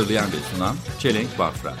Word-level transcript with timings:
Hazırlayan 0.00 0.26
ve 0.26 0.56
sunan 0.56 0.76
Çelenk 0.98 1.38
Bafra. 1.38 1.72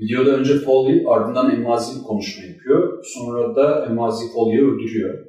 Videoda 0.00 0.30
önce 0.30 0.58
Foley 0.58 1.04
ardından 1.08 1.50
Emmazi 1.50 2.02
konuşma 2.02 2.44
yapıyor. 2.44 3.04
Sonra 3.04 3.56
da 3.56 3.86
Emmazi 3.86 4.32
Foley'i 4.32 4.62
öldürüyor. 4.64 5.26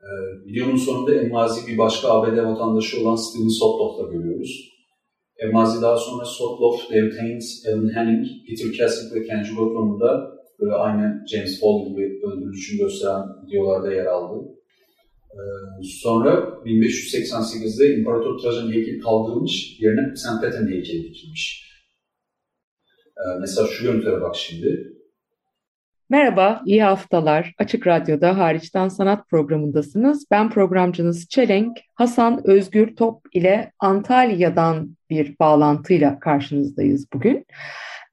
Ee, 0.00 0.06
videonun 0.46 0.76
sonunda 0.76 1.14
Emmazi 1.14 1.72
bir 1.72 1.78
başka 1.78 2.08
ABD 2.08 2.36
vatandaşı 2.44 3.02
olan 3.02 3.16
Steven 3.16 3.48
Sotloff'la 3.48 4.12
görüyoruz. 4.12 4.72
Emmazi 5.38 5.82
daha 5.82 5.96
sonra 5.96 6.24
Sotloff, 6.24 6.90
David 6.90 7.18
Haynes, 7.18 7.64
Alan 7.68 7.94
Henning, 7.94 8.26
Peter 8.48 8.72
Kessick 8.72 9.14
ve 9.14 9.26
Kenji 9.26 9.54
Goto'nun 9.54 10.00
da 10.00 10.30
böyle 10.60 10.74
aynı 10.74 11.24
James 11.32 11.60
Foley 11.60 11.88
gibi 11.88 12.20
öldürülüşünü 12.26 12.78
gösteren 12.78 13.22
videolarda 13.46 13.92
yer 13.92 14.06
aldı. 14.06 14.56
Ee, 15.36 15.82
sonra 15.82 16.30
1588'de 16.64 17.94
İmparator 17.94 18.38
Trajan 18.38 18.72
heykeli 18.72 18.98
kaldırılmış, 18.98 19.80
yerine 19.80 20.16
St. 20.16 20.40
Peter'in 20.42 20.68
heykeli 20.68 21.04
dikilmiş. 21.04 21.72
Ee, 23.16 23.38
mesela 23.40 23.66
şu 23.66 23.84
görüntülere 23.84 24.20
bak 24.20 24.36
şimdi. 24.36 24.92
Merhaba, 26.10 26.62
iyi 26.66 26.82
haftalar. 26.82 27.54
Açık 27.58 27.86
Radyo'da 27.86 28.38
Hariçten 28.38 28.88
Sanat 28.88 29.28
programındasınız. 29.28 30.24
Ben 30.30 30.50
programcınız 30.50 31.28
Çelenk, 31.28 31.78
Hasan 31.94 32.46
Özgür 32.46 32.96
Top 32.96 33.22
ile 33.32 33.72
Antalya'dan 33.78 34.96
bir 35.10 35.38
bağlantıyla 35.38 36.20
karşınızdayız 36.20 37.06
bugün. 37.12 37.46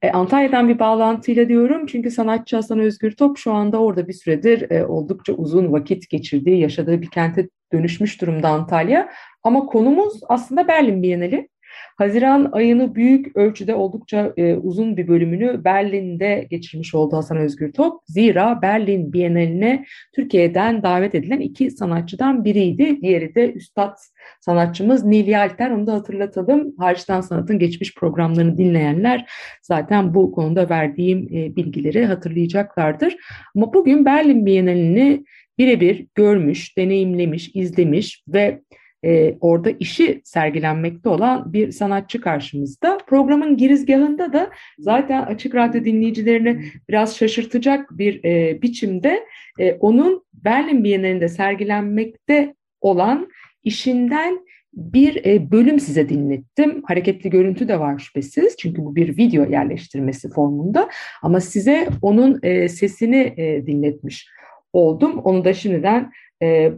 E, 0.04 0.10
Antalya'dan 0.10 0.68
bir 0.68 0.78
bağlantıyla 0.78 1.48
diyorum 1.48 1.86
çünkü 1.86 2.10
sanatçı 2.10 2.56
Hasan 2.56 2.78
Özgür 2.78 3.12
Top 3.12 3.38
şu 3.38 3.52
anda 3.52 3.80
orada 3.80 4.08
bir 4.08 4.12
süredir 4.12 4.70
e, 4.70 4.86
oldukça 4.86 5.32
uzun 5.32 5.72
vakit 5.72 6.10
geçirdiği, 6.10 6.60
yaşadığı 6.60 7.02
bir 7.02 7.10
kente 7.10 7.48
dönüşmüş 7.72 8.20
durumda 8.20 8.48
Antalya. 8.48 9.08
Ama 9.42 9.66
konumuz 9.66 10.20
aslında 10.28 10.68
Berlin 10.68 11.02
Bienali. 11.02 11.48
Haziran 11.96 12.48
ayını 12.52 12.94
büyük 12.94 13.36
ölçüde 13.36 13.74
oldukça 13.74 14.32
e, 14.36 14.54
uzun 14.54 14.96
bir 14.96 15.08
bölümünü 15.08 15.64
Berlin'de 15.64 16.46
geçirmiş 16.50 16.94
oldu 16.94 17.16
Hasan 17.16 17.38
Özgür 17.38 17.72
Top. 17.72 18.00
Zira 18.06 18.62
Berlin 18.62 19.12
Bienali'ne 19.12 19.84
Türkiye'den 20.14 20.82
davet 20.82 21.14
edilen 21.14 21.40
iki 21.40 21.70
sanatçıdan 21.70 22.44
biriydi. 22.44 23.02
Diğeri 23.02 23.34
de 23.34 23.52
Üstad 23.52 23.96
sanatçımız 24.40 25.04
Nilya 25.04 25.40
Alter. 25.40 25.70
Onu 25.70 25.86
da 25.86 25.92
hatırlatalım. 25.92 26.74
Hariçten 26.78 27.20
Sanat'ın 27.20 27.58
geçmiş 27.58 27.94
programlarını 27.94 28.58
dinleyenler 28.58 29.30
zaten 29.62 30.14
bu 30.14 30.32
konuda 30.32 30.68
verdiğim 30.68 31.18
e, 31.18 31.56
bilgileri 31.56 32.06
hatırlayacaklardır. 32.06 33.16
Ama 33.56 33.74
bugün 33.74 34.04
Berlin 34.04 34.46
Bienalini 34.46 35.24
birebir 35.58 36.06
görmüş, 36.14 36.76
deneyimlemiş, 36.76 37.50
izlemiş 37.54 38.24
ve 38.28 38.60
e, 39.04 39.36
orada 39.40 39.70
işi 39.70 40.20
sergilenmekte 40.24 41.08
olan 41.08 41.52
bir 41.52 41.72
sanatçı 41.72 42.20
karşımızda. 42.20 42.98
Programın 43.06 43.56
girizgahında 43.56 44.32
da 44.32 44.50
zaten 44.78 45.22
Açık 45.22 45.54
Radyo 45.54 45.84
dinleyicilerini 45.84 46.64
biraz 46.88 47.16
şaşırtacak 47.16 47.98
bir 47.98 48.24
e, 48.24 48.62
biçimde 48.62 49.24
e, 49.58 49.72
onun 49.72 50.24
Berlin 50.32 50.84
Bienalinde 50.84 51.28
sergilenmekte 51.28 52.54
olan 52.80 53.28
işinden 53.62 54.44
bir 54.72 55.24
e, 55.24 55.50
bölüm 55.50 55.80
size 55.80 56.08
dinlettim. 56.08 56.82
Hareketli 56.84 57.30
görüntü 57.30 57.68
de 57.68 57.80
var 57.80 57.98
şüphesiz. 57.98 58.56
Çünkü 58.56 58.84
bu 58.84 58.96
bir 58.96 59.16
video 59.16 59.50
yerleştirmesi 59.50 60.30
formunda. 60.30 60.88
Ama 61.22 61.40
size 61.40 61.88
onun 62.02 62.40
e, 62.42 62.68
sesini 62.68 63.34
e, 63.36 63.66
dinletmiş 63.66 64.28
oldum. 64.72 65.18
Onu 65.18 65.44
da 65.44 65.54
şimdiden 65.54 66.12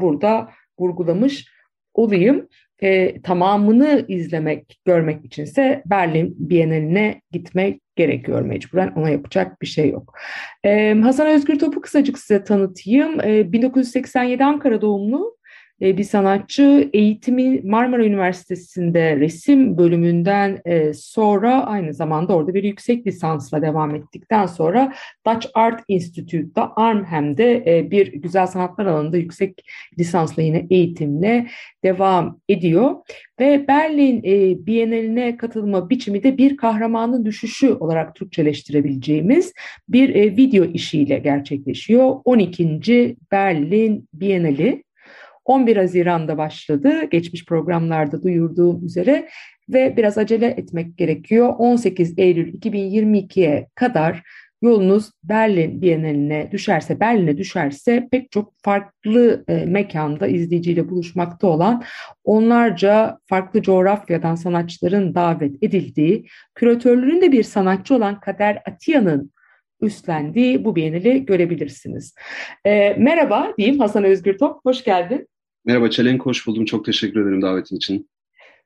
burada 0.00 0.48
vurgulamış 0.78 1.46
olayım. 1.96 2.48
E, 2.82 3.22
tamamını 3.22 4.04
izlemek, 4.08 4.78
görmek 4.84 5.24
içinse 5.24 5.82
Berlin 5.86 6.36
Bienali'ne 6.38 7.20
gitmek 7.32 7.80
gerekiyor 7.96 8.42
mecburen. 8.42 8.92
Ona 8.96 9.10
yapacak 9.10 9.62
bir 9.62 9.66
şey 9.66 9.90
yok. 9.90 10.14
E, 10.64 10.94
Hasan 10.94 11.26
Özgür 11.26 11.58
Top'u 11.58 11.80
kısacık 11.80 12.18
size 12.18 12.44
tanıtayım. 12.44 13.20
E, 13.20 13.52
1987 13.52 14.44
Ankara 14.44 14.80
doğumlu 14.80 15.35
bir 15.80 16.04
sanatçı 16.04 16.90
eğitimi 16.92 17.60
Marmara 17.64 18.04
Üniversitesi'nde 18.04 19.16
resim 19.16 19.78
bölümünden 19.78 20.62
sonra 20.92 21.66
aynı 21.66 21.94
zamanda 21.94 22.36
orada 22.36 22.54
bir 22.54 22.64
yüksek 22.64 23.06
lisansla 23.06 23.62
devam 23.62 23.94
ettikten 23.94 24.46
sonra 24.46 24.92
Dutch 25.26 25.46
Art 25.54 25.84
Institute'da 25.88 26.72
Arnhem'de 26.76 27.86
bir 27.90 28.12
güzel 28.12 28.46
sanatlar 28.46 28.86
alanında 28.86 29.16
yüksek 29.16 29.64
lisansla 29.98 30.42
yine 30.42 30.66
eğitimle 30.70 31.46
devam 31.84 32.40
ediyor 32.48 32.96
ve 33.40 33.68
Berlin 33.68 34.22
Biennaline 34.66 35.36
katılma 35.36 35.90
biçimi 35.90 36.22
de 36.22 36.38
bir 36.38 36.56
kahramanın 36.56 37.24
düşüşü 37.24 37.72
olarak 37.72 38.14
Türkçeleştirebileceğimiz 38.14 39.52
bir 39.88 40.36
video 40.36 40.64
işiyle 40.64 41.18
gerçekleşiyor. 41.18 42.16
12. 42.24 43.16
Berlin 43.32 44.08
Bienali 44.14 44.85
11 45.46 45.76
Haziran'da 45.76 46.38
başladı. 46.38 47.04
Geçmiş 47.10 47.44
programlarda 47.44 48.22
duyurduğum 48.22 48.84
üzere 48.86 49.28
ve 49.68 49.96
biraz 49.96 50.18
acele 50.18 50.46
etmek 50.46 50.98
gerekiyor. 50.98 51.54
18 51.58 52.18
Eylül 52.18 52.54
2022'ye 52.54 53.68
kadar 53.74 54.22
yolunuz 54.62 55.10
Berlin 55.24 55.82
Biennaline 55.82 56.48
düşerse, 56.52 57.00
Berlin'e 57.00 57.36
düşerse 57.38 58.08
pek 58.10 58.32
çok 58.32 58.52
farklı 58.62 59.44
e, 59.48 59.64
mekanda 59.64 60.26
izleyiciyle 60.26 60.88
buluşmakta 60.88 61.46
olan 61.46 61.82
onlarca 62.24 63.18
farklı 63.24 63.62
coğrafyadan 63.62 64.34
sanatçıların 64.34 65.14
davet 65.14 65.62
edildiği, 65.62 66.26
küratörlüğünün 66.54 67.22
de 67.22 67.32
bir 67.32 67.42
sanatçı 67.42 67.94
olan 67.94 68.20
Kader 68.20 68.62
Atiya'nın 68.66 69.32
üstlendiği 69.80 70.64
bu 70.64 70.76
Biennale 70.76 71.18
görebilirsiniz. 71.18 72.14
E, 72.64 72.94
merhaba 72.98 73.52
diyeyim 73.58 73.78
Hasan 73.78 74.04
Özgür 74.04 74.38
Top, 74.38 74.60
hoş 74.64 74.84
geldin. 74.84 75.28
Merhaba 75.66 75.90
Çelenk, 75.90 76.26
hoş 76.26 76.46
buldum. 76.46 76.64
Çok 76.64 76.84
teşekkür 76.84 77.20
ederim 77.20 77.42
davetin 77.42 77.76
için. 77.76 78.10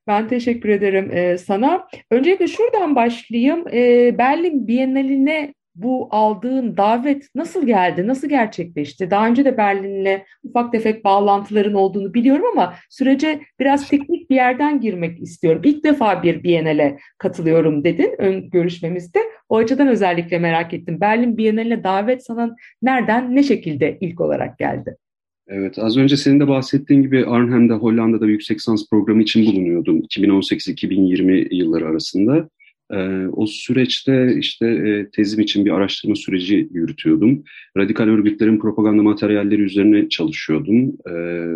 Ben 0.07 0.29
teşekkür 0.29 0.69
ederim 0.69 1.11
e, 1.13 1.39
sana. 1.39 1.89
Öncelikle 2.11 2.49
şuradan 2.49 2.97
başlayayım. 2.97 3.65
E, 3.73 4.19
Berlin 4.19 4.69
Biennaline 4.69 5.55
bu 5.75 6.09
aldığın 6.11 6.77
davet 6.77 7.29
nasıl 7.35 7.67
geldi, 7.67 8.07
nasıl 8.07 8.29
gerçekleşti? 8.29 9.11
Daha 9.11 9.27
önce 9.27 9.45
de 9.45 9.57
Berlin'le 9.57 10.23
ufak 10.45 10.73
tefek 10.73 11.05
bağlantıların 11.05 11.75
olduğunu 11.75 12.15
biliyorum 12.15 12.47
ama 12.53 12.75
sürece 12.91 13.41
biraz 13.61 13.89
teknik 13.89 14.31
bir 14.31 14.37
yerden 14.37 14.81
girmek 14.81 15.23
istiyorum. 15.23 15.63
İlk 15.65 15.85
defa 15.85 16.23
bir 16.23 16.43
Biennale 16.43 16.99
katılıyorum 17.19 17.85
dedin 17.85 18.15
ön 18.19 18.51
görüşmemizde. 18.51 19.19
O 19.49 19.57
açıdan 19.57 19.89
özellikle 19.89 20.39
merak 20.39 20.75
ettim. 20.75 21.01
Berlin 21.01 21.37
Biennaline 21.37 21.85
davet 21.85 22.27
sana 22.27 22.57
nereden, 22.83 23.37
ne 23.37 23.43
şekilde 23.43 23.99
ilk 24.01 24.21
olarak 24.21 24.59
geldi? 24.59 24.97
Evet, 25.53 25.79
az 25.79 25.97
önce 25.97 26.17
senin 26.17 26.41
de 26.41 26.49
bahsettiğin 26.49 27.03
gibi 27.03 27.27
Arnhem'de 27.27 27.73
Hollanda'da 27.73 28.27
yüksek 28.27 28.57
lisans 28.59 28.89
programı 28.91 29.23
için 29.23 29.47
bulunuyordum 29.47 30.01
2018-2020 30.01 31.55
yılları 31.55 31.87
arasında. 31.87 32.49
Ee, 32.93 33.27
o 33.33 33.47
süreçte 33.47 34.37
işte 34.39 34.67
e, 34.67 35.11
tezim 35.11 35.41
için 35.41 35.65
bir 35.65 35.71
araştırma 35.71 36.15
süreci 36.15 36.69
yürütüyordum. 36.73 37.45
Radikal 37.77 38.09
örgütlerin 38.09 38.59
propaganda 38.59 39.03
materyalleri 39.03 39.63
üzerine 39.63 40.09
çalışıyordum. 40.09 40.93
Ee, 41.07 41.11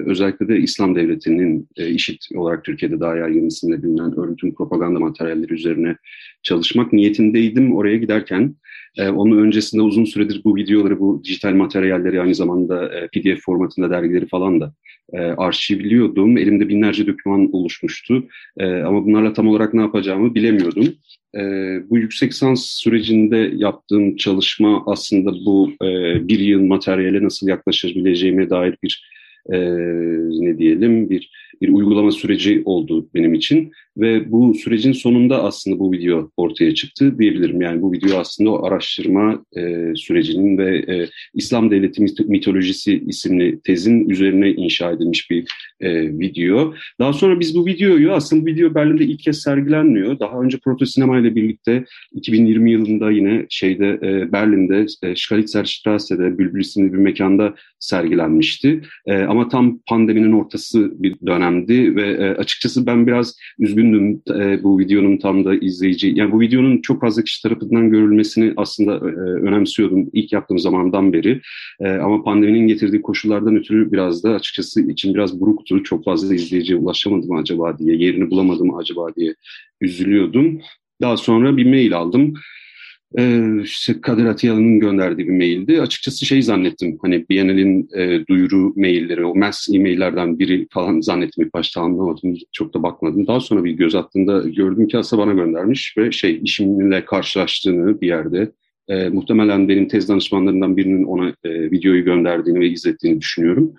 özellikle 0.06 0.48
de 0.48 0.58
İslam 0.58 0.96
Devleti'nin 0.96 1.68
e, 1.76 1.88
IŞİD 1.88 2.18
olarak 2.34 2.64
Türkiye'de 2.64 3.00
daha 3.00 3.16
yaygın 3.16 3.46
isimle 3.46 3.82
bilinen 3.82 4.18
örgütün 4.18 4.54
propaganda 4.54 5.00
materyalleri 5.00 5.54
üzerine 5.54 5.96
çalışmak 6.44 6.92
niyetindeydim 6.92 7.76
oraya 7.76 7.96
giderken. 7.96 8.54
E, 8.98 9.08
onun 9.08 9.38
öncesinde 9.38 9.82
uzun 9.82 10.04
süredir 10.04 10.40
bu 10.44 10.56
videoları, 10.56 11.00
bu 11.00 11.22
dijital 11.24 11.54
materyalleri 11.54 12.20
aynı 12.20 12.34
zamanda 12.34 12.94
e, 12.94 13.08
PDF 13.08 13.44
formatında 13.44 13.90
dergileri 13.90 14.26
falan 14.26 14.60
da 14.60 14.74
e, 15.12 15.18
arşivliyordum. 15.18 16.38
Elimde 16.38 16.68
binlerce 16.68 17.06
doküman 17.06 17.52
oluşmuştu. 17.52 18.28
E, 18.56 18.66
ama 18.66 19.04
bunlarla 19.04 19.32
tam 19.32 19.48
olarak 19.48 19.74
ne 19.74 19.80
yapacağımı 19.80 20.34
bilemiyordum. 20.34 20.88
E, 21.34 21.40
bu 21.90 21.98
yüksek 21.98 22.32
lisans 22.32 22.66
sürecinde 22.66 23.52
yaptığım 23.54 24.16
çalışma 24.16 24.82
aslında 24.86 25.32
bu 25.32 25.72
e, 25.82 25.88
bir 26.28 26.38
yıl 26.38 26.60
materyale 26.60 27.24
nasıl 27.24 27.48
yaklaşabileceğime 27.48 28.50
dair 28.50 28.76
bir 28.82 29.13
e, 29.52 29.58
ne 30.40 30.58
diyelim 30.58 31.10
bir 31.10 31.30
bir 31.62 31.68
uygulama 31.68 32.10
süreci 32.10 32.62
oldu 32.64 33.08
benim 33.14 33.34
için. 33.34 33.72
Ve 33.96 34.32
bu 34.32 34.54
sürecin 34.54 34.92
sonunda 34.92 35.42
aslında 35.42 35.78
bu 35.78 35.92
video 35.92 36.30
ortaya 36.36 36.74
çıktı 36.74 37.18
diyebilirim. 37.18 37.60
Yani 37.60 37.82
bu 37.82 37.92
video 37.92 38.18
aslında 38.18 38.50
o 38.50 38.66
araştırma 38.66 39.44
e, 39.56 39.92
sürecinin 39.96 40.58
ve 40.58 40.76
e, 40.76 41.08
İslam 41.34 41.70
Devleti 41.70 42.02
Mitolojisi 42.26 43.04
isimli 43.06 43.60
tezin 43.60 44.08
üzerine 44.08 44.50
inşa 44.50 44.90
edilmiş 44.90 45.30
bir 45.30 45.44
e, 45.80 46.18
video. 46.18 46.74
Daha 46.98 47.12
sonra 47.12 47.40
biz 47.40 47.56
bu 47.56 47.66
videoyu 47.66 48.12
aslında 48.12 48.42
bu 48.42 48.46
video 48.46 48.74
Berlin'de 48.74 49.04
ilk 49.04 49.20
kez 49.20 49.42
sergilenmiyor. 49.42 50.18
Daha 50.18 50.40
önce 50.40 50.58
Proto 50.58 50.86
Sinema 50.86 51.18
ile 51.18 51.34
birlikte 51.34 51.84
2020 52.12 52.70
yılında 52.70 53.10
yine 53.10 53.46
şeyde 53.48 53.98
e, 54.02 54.32
Berlin'de 54.32 54.86
e, 55.02 55.16
Schalitzer 55.16 55.64
Strasse'de 55.64 56.38
Bülbül 56.38 56.60
isimli 56.60 56.92
bir 56.92 56.98
mekanda 56.98 57.54
sergilenmişti. 57.78 58.80
E, 59.06 59.24
ama 59.34 59.48
tam 59.48 59.78
pandeminin 59.78 60.32
ortası 60.32 61.02
bir 61.02 61.16
dönemdi 61.26 61.96
ve 61.96 62.10
e, 62.10 62.28
açıkçası 62.30 62.86
ben 62.86 63.06
biraz 63.06 63.36
üzgündüm 63.58 64.22
e, 64.40 64.62
bu 64.62 64.78
videonun 64.78 65.16
tam 65.16 65.44
da 65.44 65.54
izleyici. 65.54 66.12
Yani 66.14 66.32
bu 66.32 66.40
videonun 66.40 66.80
çok 66.80 67.00
fazla 67.00 67.22
kişi 67.22 67.42
tarafından 67.42 67.90
görülmesini 67.90 68.52
aslında 68.56 68.94
e, 68.94 69.20
önemsiyordum 69.20 70.10
ilk 70.12 70.32
yaptığım 70.32 70.58
zamandan 70.58 71.12
beri. 71.12 71.40
E, 71.80 71.88
ama 71.88 72.22
pandeminin 72.22 72.66
getirdiği 72.66 73.02
koşullardan 73.02 73.56
ötürü 73.56 73.92
biraz 73.92 74.24
da 74.24 74.30
açıkçası 74.30 74.90
için 74.90 75.14
biraz 75.14 75.40
buruktu. 75.40 75.82
Çok 75.82 76.04
fazla 76.04 76.34
izleyiciye 76.34 76.78
ulaşamadım 76.78 77.36
acaba 77.36 77.78
diye, 77.78 77.96
yerini 77.96 78.30
bulamadım 78.30 78.74
acaba 78.74 79.14
diye 79.14 79.34
üzülüyordum. 79.80 80.60
Daha 81.00 81.16
sonra 81.16 81.56
bir 81.56 81.66
mail 81.66 81.96
aldım 81.96 82.34
e, 83.18 83.42
işte 83.62 84.00
Kadir 84.00 84.24
Atiyalı'nın 84.24 84.80
gönderdiği 84.80 85.28
bir 85.28 85.36
maildi. 85.36 85.80
Açıkçası 85.80 86.26
şey 86.26 86.42
zannettim 86.42 86.98
hani 87.02 87.28
Biennale'in 87.28 87.88
e, 87.96 88.26
duyuru 88.26 88.72
mailleri, 88.76 89.24
o 89.24 89.34
mass 89.34 89.68
e-maillerden 89.74 90.38
biri 90.38 90.66
falan 90.70 91.00
zannettim 91.00 91.44
ilk 91.44 91.54
başta 91.54 91.80
anlamadım. 91.80 92.36
Çok 92.52 92.74
da 92.74 92.82
bakmadım. 92.82 93.26
Daha 93.26 93.40
sonra 93.40 93.64
bir 93.64 93.72
göz 93.72 93.94
attığımda 93.94 94.38
gördüm 94.48 94.88
ki 94.88 94.98
aslında 94.98 95.22
bana 95.22 95.32
göndermiş 95.32 95.94
ve 95.98 96.12
şey 96.12 96.40
işimle 96.42 97.04
karşılaştığını 97.04 98.00
bir 98.00 98.06
yerde 98.06 98.50
e, 98.88 99.08
muhtemelen 99.08 99.68
benim 99.68 99.88
tez 99.88 100.08
danışmanlarından 100.08 100.76
birinin 100.76 101.04
ona 101.04 101.28
e, 101.44 101.70
videoyu 101.70 102.04
gönderdiğini 102.04 102.60
ve 102.60 102.68
izlettiğini 102.68 103.20
düşünüyorum. 103.20 103.74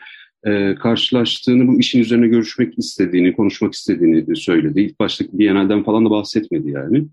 E, 0.46 0.76
karşılaştığını, 0.76 1.68
bu 1.68 1.80
işin 1.80 2.00
üzerine 2.00 2.28
görüşmek 2.28 2.80
istediğini, 2.80 3.34
konuşmak 3.34 3.74
istediğini 3.74 4.36
söyledi. 4.36 4.82
İlk 4.82 5.00
başta 5.00 5.26
Biennale'den 5.34 5.84
falan 5.84 6.06
da 6.06 6.10
bahsetmedi 6.10 6.70
yani. 6.70 7.06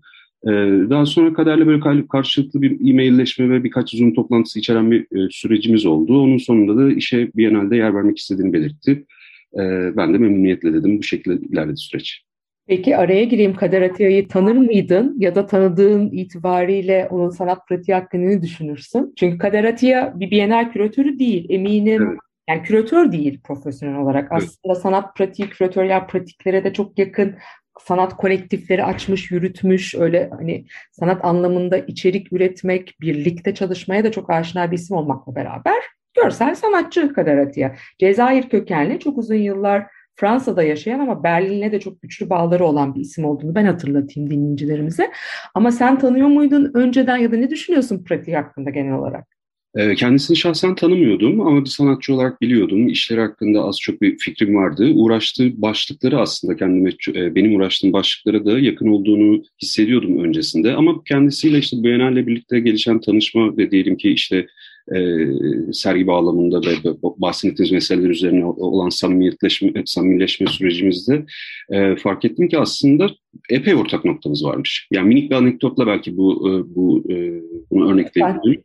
Ee, 0.47 0.49
daha 0.89 1.05
sonra 1.05 1.33
kaderle 1.33 1.67
böyle 1.67 2.07
karşılıklı 2.07 2.61
bir 2.61 2.89
e-mailleşme 2.89 3.49
ve 3.49 3.63
birkaç 3.63 3.91
Zoom 3.91 4.13
toplantısı 4.13 4.59
içeren 4.59 4.91
bir 4.91 5.01
e, 5.01 5.29
sürecimiz 5.31 5.85
oldu. 5.85 6.21
Onun 6.21 6.37
sonunda 6.37 6.77
da 6.77 6.91
işe 6.91 7.31
Biennale'de 7.35 7.75
yer 7.75 7.95
vermek 7.95 8.17
istediğini 8.17 8.53
belirtti. 8.53 9.05
Ee, 9.53 9.97
ben 9.97 10.13
de 10.13 10.17
memnuniyetle 10.17 10.73
dedim. 10.73 10.97
Bu 10.97 11.03
şekilde 11.03 11.45
ilerledi 11.45 11.77
süreç. 11.77 12.23
Peki 12.67 12.97
araya 12.97 13.23
gireyim 13.23 13.55
Kader 13.55 13.81
Atiya'yı 13.81 14.27
tanır 14.27 14.55
mıydın 14.55 15.15
ya 15.19 15.35
da 15.35 15.45
tanıdığın 15.45 16.11
itibariyle 16.11 17.07
onun 17.11 17.29
sanat 17.29 17.67
pratiği 17.67 17.95
hakkında 17.95 18.27
ne 18.27 18.41
düşünürsün? 18.41 19.13
Çünkü 19.15 19.37
Kader 19.37 19.63
Atiya 19.63 20.13
bir 20.15 20.31
Biennale 20.31 20.71
küratörü 20.71 21.19
değil 21.19 21.45
eminim. 21.49 22.07
Evet. 22.07 22.19
Yani 22.49 22.63
küratör 22.63 23.11
değil 23.11 23.39
profesyonel 23.43 23.99
olarak. 23.99 24.29
Evet. 24.31 24.43
Aslında 24.43 24.75
sanat 24.75 25.15
pratiği, 25.15 25.49
küratöryel 25.49 26.07
pratiklere 26.07 26.63
de 26.63 26.73
çok 26.73 26.99
yakın 26.99 27.35
sanat 27.79 28.17
kolektifleri 28.17 28.83
açmış, 28.83 29.31
yürütmüş, 29.31 29.95
öyle 29.95 30.29
hani 30.37 30.65
sanat 30.91 31.25
anlamında 31.25 31.77
içerik 31.77 32.33
üretmek, 32.33 32.95
birlikte 33.01 33.53
çalışmaya 33.53 34.03
da 34.03 34.11
çok 34.11 34.29
aşina 34.29 34.71
bir 34.71 34.77
isim 34.77 34.97
olmakla 34.97 35.35
beraber 35.35 35.83
görsel 36.13 36.55
sanatçı 36.55 37.13
Kader 37.13 37.37
Atiye. 37.37 37.75
Cezayir 37.99 38.49
kökenli, 38.49 38.99
çok 38.99 39.17
uzun 39.17 39.35
yıllar 39.35 39.87
Fransa'da 40.15 40.63
yaşayan 40.63 40.99
ama 40.99 41.23
Berlin'le 41.23 41.71
de 41.71 41.79
çok 41.79 42.01
güçlü 42.01 42.29
bağları 42.29 42.65
olan 42.65 42.95
bir 42.95 43.01
isim 43.01 43.25
olduğunu 43.25 43.55
ben 43.55 43.65
hatırlatayım 43.65 44.29
dinleyicilerimize. 44.29 45.11
Ama 45.53 45.71
sen 45.71 45.99
tanıyor 45.99 46.27
muydun 46.27 46.71
önceden 46.73 47.17
ya 47.17 47.31
da 47.31 47.35
ne 47.37 47.49
düşünüyorsun 47.49 48.03
pratik 48.03 48.35
hakkında 48.35 48.69
genel 48.69 48.93
olarak? 48.93 49.32
Ee, 49.75 49.95
kendisini 49.95 50.37
şahsen 50.37 50.75
tanımıyordum 50.75 51.41
ama 51.41 51.65
bir 51.65 51.69
sanatçı 51.69 52.13
olarak 52.13 52.41
biliyordum. 52.41 52.87
İşleri 52.87 53.21
hakkında 53.21 53.63
az 53.63 53.79
çok 53.79 54.01
bir 54.01 54.17
fikrim 54.17 54.55
vardı. 54.55 54.91
Uğraştığı 54.93 55.61
başlıkları 55.61 56.19
aslında 56.19 56.55
kendime, 56.55 56.89
e, 57.15 57.35
benim 57.35 57.55
uğraştığım 57.55 57.93
başlıklara 57.93 58.45
da 58.45 58.59
yakın 58.59 58.87
olduğunu 58.87 59.43
hissediyordum 59.61 60.23
öncesinde. 60.23 60.73
Ama 60.73 61.03
kendisiyle 61.03 61.57
işte 61.57 61.83
Biennale 61.83 62.27
birlikte 62.27 62.59
gelişen 62.59 63.01
tanışma 63.01 63.57
ve 63.57 63.71
diyelim 63.71 63.97
ki 63.97 64.09
işte 64.09 64.47
e, 64.95 65.27
sergi 65.73 66.07
bağlamında 66.07 66.61
ve 66.61 66.73
bahsettiğimiz 67.01 67.71
meseleler 67.71 68.09
üzerine 68.09 68.45
olan 68.45 68.89
samimiyetleşme, 68.89 69.83
samimileşme 69.85 70.47
sürecimizde 70.47 71.25
e, 71.69 71.95
fark 71.95 72.25
ettim 72.25 72.47
ki 72.47 72.57
aslında 72.59 73.09
epey 73.49 73.75
ortak 73.75 74.05
noktamız 74.05 74.45
varmış. 74.45 74.87
Yani 74.91 75.07
minik 75.07 75.31
bir 75.31 75.35
anekdotla 75.35 75.87
belki 75.87 76.17
bu 76.17 76.49
e, 76.49 76.75
bu 76.75 77.03
e, 77.09 77.41
bunu 77.71 77.91
örnekleyebilirim. 77.91 78.63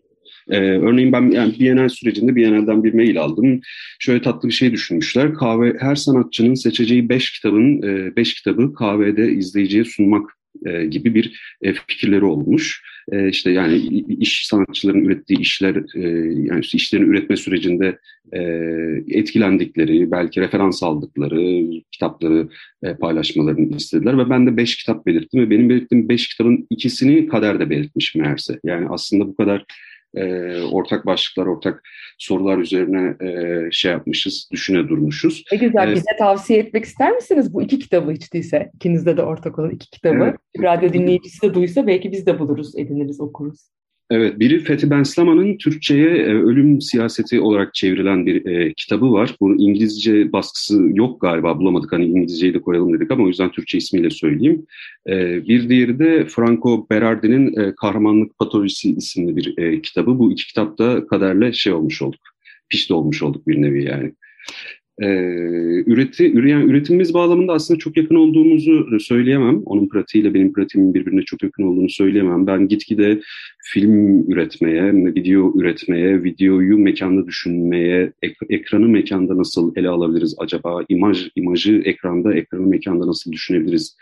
Ee, 0.50 0.59
örneğin 0.61 1.12
ben 1.12 1.31
yani 1.31 1.55
Bienal 1.61 1.89
sürecinde 1.89 2.37
Bienal'den 2.37 2.85
bir 2.85 2.95
mail 2.95 3.21
aldım. 3.21 3.61
Şöyle 3.99 4.23
tatlı 4.23 4.49
bir 4.49 4.55
şey 4.55 4.73
düşünmüşler. 4.73 5.35
Kahve 5.35 5.77
her 5.81 5.95
sanatçının 5.95 6.55
seçeceği 6.55 7.09
beş 7.09 7.33
kitabın 7.33 7.83
e, 7.83 8.17
beş 8.17 8.35
kitabı 8.35 8.75
kahvede 8.75 9.33
izleyiciye 9.33 9.85
sunmak 9.85 10.31
e, 10.67 10.85
gibi 10.85 11.15
bir 11.15 11.56
e, 11.62 11.73
fikirleri 11.73 12.25
olmuş. 12.25 12.83
E, 13.12 13.29
işte 13.29 13.50
yani 13.50 13.77
iş 14.21 14.47
sanatçıların 14.47 15.05
ürettiği 15.05 15.41
işler, 15.41 15.77
e, 15.95 16.09
yani 16.45 16.61
işte 16.61 16.77
işlerini 16.79 17.09
üretme 17.09 17.37
sürecinde 17.37 17.99
e, 18.33 18.41
etkilendikleri, 19.09 20.11
belki 20.11 20.41
referans 20.41 20.83
aldıkları 20.83 21.65
kitapları 21.93 22.49
e, 22.83 22.95
paylaşmalarını 22.95 23.77
istediler 23.77 24.19
ve 24.19 24.31
ben 24.31 24.47
de 24.47 24.56
beş 24.56 24.77
kitap 24.77 25.06
belirttim 25.06 25.41
ve 25.41 25.50
benim 25.50 25.69
belirttiğim 25.69 26.09
beş 26.09 26.29
kitabın 26.29 26.67
ikisini 26.71 27.29
kaderde 27.29 27.71
belirtmiş 27.71 28.15
meğerse. 28.15 28.61
Yani 28.65 28.87
aslında 28.91 29.27
bu 29.27 29.37
kadar 29.37 29.65
e, 30.15 30.53
ortak 30.63 31.07
başlıklar, 31.07 31.47
ortak 31.47 31.83
sorular 32.19 32.59
üzerine 32.59 33.17
e, 33.21 33.71
şey 33.71 33.93
yapmışız, 33.93 34.49
düşüne 34.53 34.89
durmuşuz. 34.89 35.45
Ne 35.53 35.59
güzel. 35.59 35.89
Ee, 35.89 35.95
Bize 35.95 36.17
tavsiye 36.19 36.59
etmek 36.59 36.85
ister 36.85 37.13
misiniz 37.13 37.55
bu 37.55 37.63
iki 37.63 37.79
kitabı 37.79 38.13
hiç 38.13 38.33
değilse? 38.33 38.71
İkinizde 38.75 39.17
de 39.17 39.23
ortak 39.23 39.59
olan 39.59 39.71
iki 39.71 39.91
kitabı. 39.91 40.25
Evet. 40.25 40.37
Radyo 40.63 40.93
dinleyicisi 40.93 41.43
de 41.43 41.55
duysa 41.55 41.87
belki 41.87 42.13
biz 42.13 42.27
de 42.27 42.39
buluruz, 42.39 42.79
ediniriz, 42.79 43.21
okuruz. 43.21 43.69
Evet, 44.11 44.39
biri 44.41 44.61
Fethi 44.61 44.91
Benslaman'ın 44.91 45.59
Türkçe'ye 45.59 46.09
e, 46.09 46.35
ölüm 46.35 46.81
siyaseti 46.81 47.41
olarak 47.41 47.75
çevrilen 47.75 48.27
bir 48.27 48.47
e, 48.47 48.75
kitabı 48.75 49.13
var. 49.13 49.37
Bunun 49.41 49.59
İngilizce 49.59 50.33
baskısı 50.33 50.83
yok 50.95 51.21
galiba, 51.21 51.59
bulamadık. 51.59 51.93
Hani 51.93 52.05
İngilizceyi 52.05 52.55
de 52.55 52.63
koyalım 52.63 52.93
dedik 52.93 53.11
ama 53.11 53.25
o 53.25 53.29
yüzden 53.29 53.51
Türkçe 53.51 53.79
ismiyle 53.79 54.11
söyleyeyim. 54.11 54.67
E, 55.09 55.47
bir 55.49 55.69
diğeri 55.69 55.99
de 55.99 56.27
Franco 56.27 56.87
Berardi'nin 56.91 57.61
e, 57.61 57.75
Kahramanlık 57.75 58.38
Patolojisi 58.38 58.91
isimli 58.95 59.37
bir 59.37 59.59
e, 59.59 59.83
kitabı. 59.83 60.19
Bu 60.19 60.33
iki 60.33 60.47
kitapta 60.47 61.07
kaderle 61.07 61.53
şey 61.53 61.73
olmuş 61.73 62.03
olduk, 62.03 62.21
pişti 62.69 62.95
olmuş 62.95 63.23
olduk 63.23 63.49
bir 63.49 63.62
nevi 63.62 63.85
yani 63.85 64.12
e, 65.02 65.09
üreti, 65.87 66.33
üreyen, 66.33 66.61
üretimimiz 66.61 67.14
bağlamında 67.14 67.52
aslında 67.52 67.78
çok 67.78 67.97
yakın 67.97 68.14
olduğumuzu 68.14 69.00
söyleyemem. 69.00 69.62
Onun 69.67 69.88
pratiğiyle 69.88 70.35
benim 70.35 70.52
pratiğimin 70.52 70.95
birbirine 70.95 71.23
çok 71.23 71.43
yakın 71.43 71.62
olduğunu 71.62 71.88
söyleyemem. 71.88 72.47
Ben 72.47 72.69
gitgide 72.69 73.21
film 73.62 74.31
üretmeye, 74.31 74.95
video 74.95 75.52
üretmeye, 75.59 76.25
videoyu 76.25 76.78
mekanda 76.78 77.26
düşünmeye, 77.26 78.12
ek, 78.23 78.35
ekranı 78.49 78.88
mekanda 78.88 79.37
nasıl 79.38 79.73
ele 79.76 79.88
alabiliriz 79.88 80.35
acaba, 80.38 80.85
imaj, 80.88 81.28
imajı 81.37 81.83
ekranda, 81.85 82.35
ekranı 82.35 82.67
mekanda 82.67 83.07
nasıl 83.07 83.33
düşünebiliriz 83.33 83.97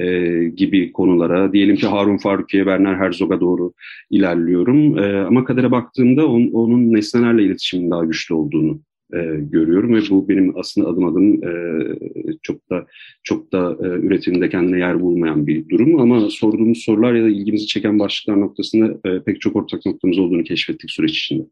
e, 0.00 0.44
gibi 0.56 0.92
konulara, 0.92 1.52
diyelim 1.52 1.76
ki 1.76 1.86
Harun 1.86 2.16
Faruki'ye, 2.16 2.62
Werner 2.62 2.96
Herzog'a 2.96 3.40
doğru 3.40 3.72
ilerliyorum. 4.10 4.98
E, 4.98 5.20
ama 5.20 5.44
kadere 5.44 5.70
baktığımda 5.70 6.26
on, 6.28 6.50
onun 6.52 6.92
nesnelerle 6.92 7.42
iletişimin 7.42 7.90
daha 7.90 8.04
güçlü 8.04 8.34
olduğunu 8.34 8.80
e, 9.12 9.18
görüyorum 9.50 9.94
ve 9.94 10.00
bu 10.10 10.28
benim 10.28 10.58
aslında 10.58 10.88
adım 10.88 11.04
adım 11.04 11.44
e, 11.44 11.52
çok 12.42 12.70
da 12.70 12.86
çok 13.22 13.52
da 13.52 13.76
e, 13.80 13.86
üretimde 13.86 14.48
kendine 14.48 14.78
yer 14.78 15.00
bulmayan 15.00 15.46
bir 15.46 15.68
durum 15.68 16.00
ama 16.00 16.30
sorduğumuz 16.30 16.78
sorular 16.78 17.14
ya 17.14 17.24
da 17.24 17.28
ilgimizi 17.28 17.66
çeken 17.66 17.98
başlıklar 17.98 18.40
noktasında 18.40 19.08
e, 19.08 19.22
pek 19.24 19.40
çok 19.40 19.56
ortak 19.56 19.86
noktamız 19.86 20.18
olduğunu 20.18 20.44
keşfettik 20.44 20.90
süreç 20.90 21.18
içinde. 21.18 21.42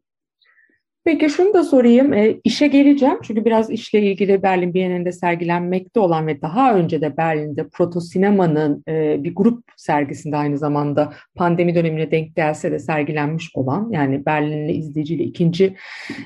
Peki 1.03 1.29
şunu 1.29 1.53
da 1.53 1.63
sorayım. 1.63 2.13
E, 2.13 2.39
işe 2.43 2.67
geleceğim 2.67 3.17
çünkü 3.23 3.45
biraz 3.45 3.69
işle 3.69 4.01
ilgili 4.01 4.43
Berlin 4.43 4.73
Bienalinde 4.73 5.11
sergilenmekte 5.11 5.99
olan 5.99 6.27
ve 6.27 6.41
daha 6.41 6.75
önce 6.75 7.01
de 7.01 7.17
Berlin'de 7.17 7.67
Proto 7.67 7.99
Sinema'nın 7.99 8.83
e, 8.87 9.23
bir 9.23 9.35
grup 9.35 9.63
sergisinde 9.77 10.37
aynı 10.37 10.57
zamanda 10.57 11.13
pandemi 11.35 11.75
dönemine 11.75 12.11
denk 12.11 12.35
gelse 12.35 12.71
de 12.71 12.79
sergilenmiş 12.79 13.51
olan 13.53 13.89
yani 13.91 14.25
Berlinli 14.25 14.71
izleyiciyle 14.71 15.23
ikinci 15.23 15.75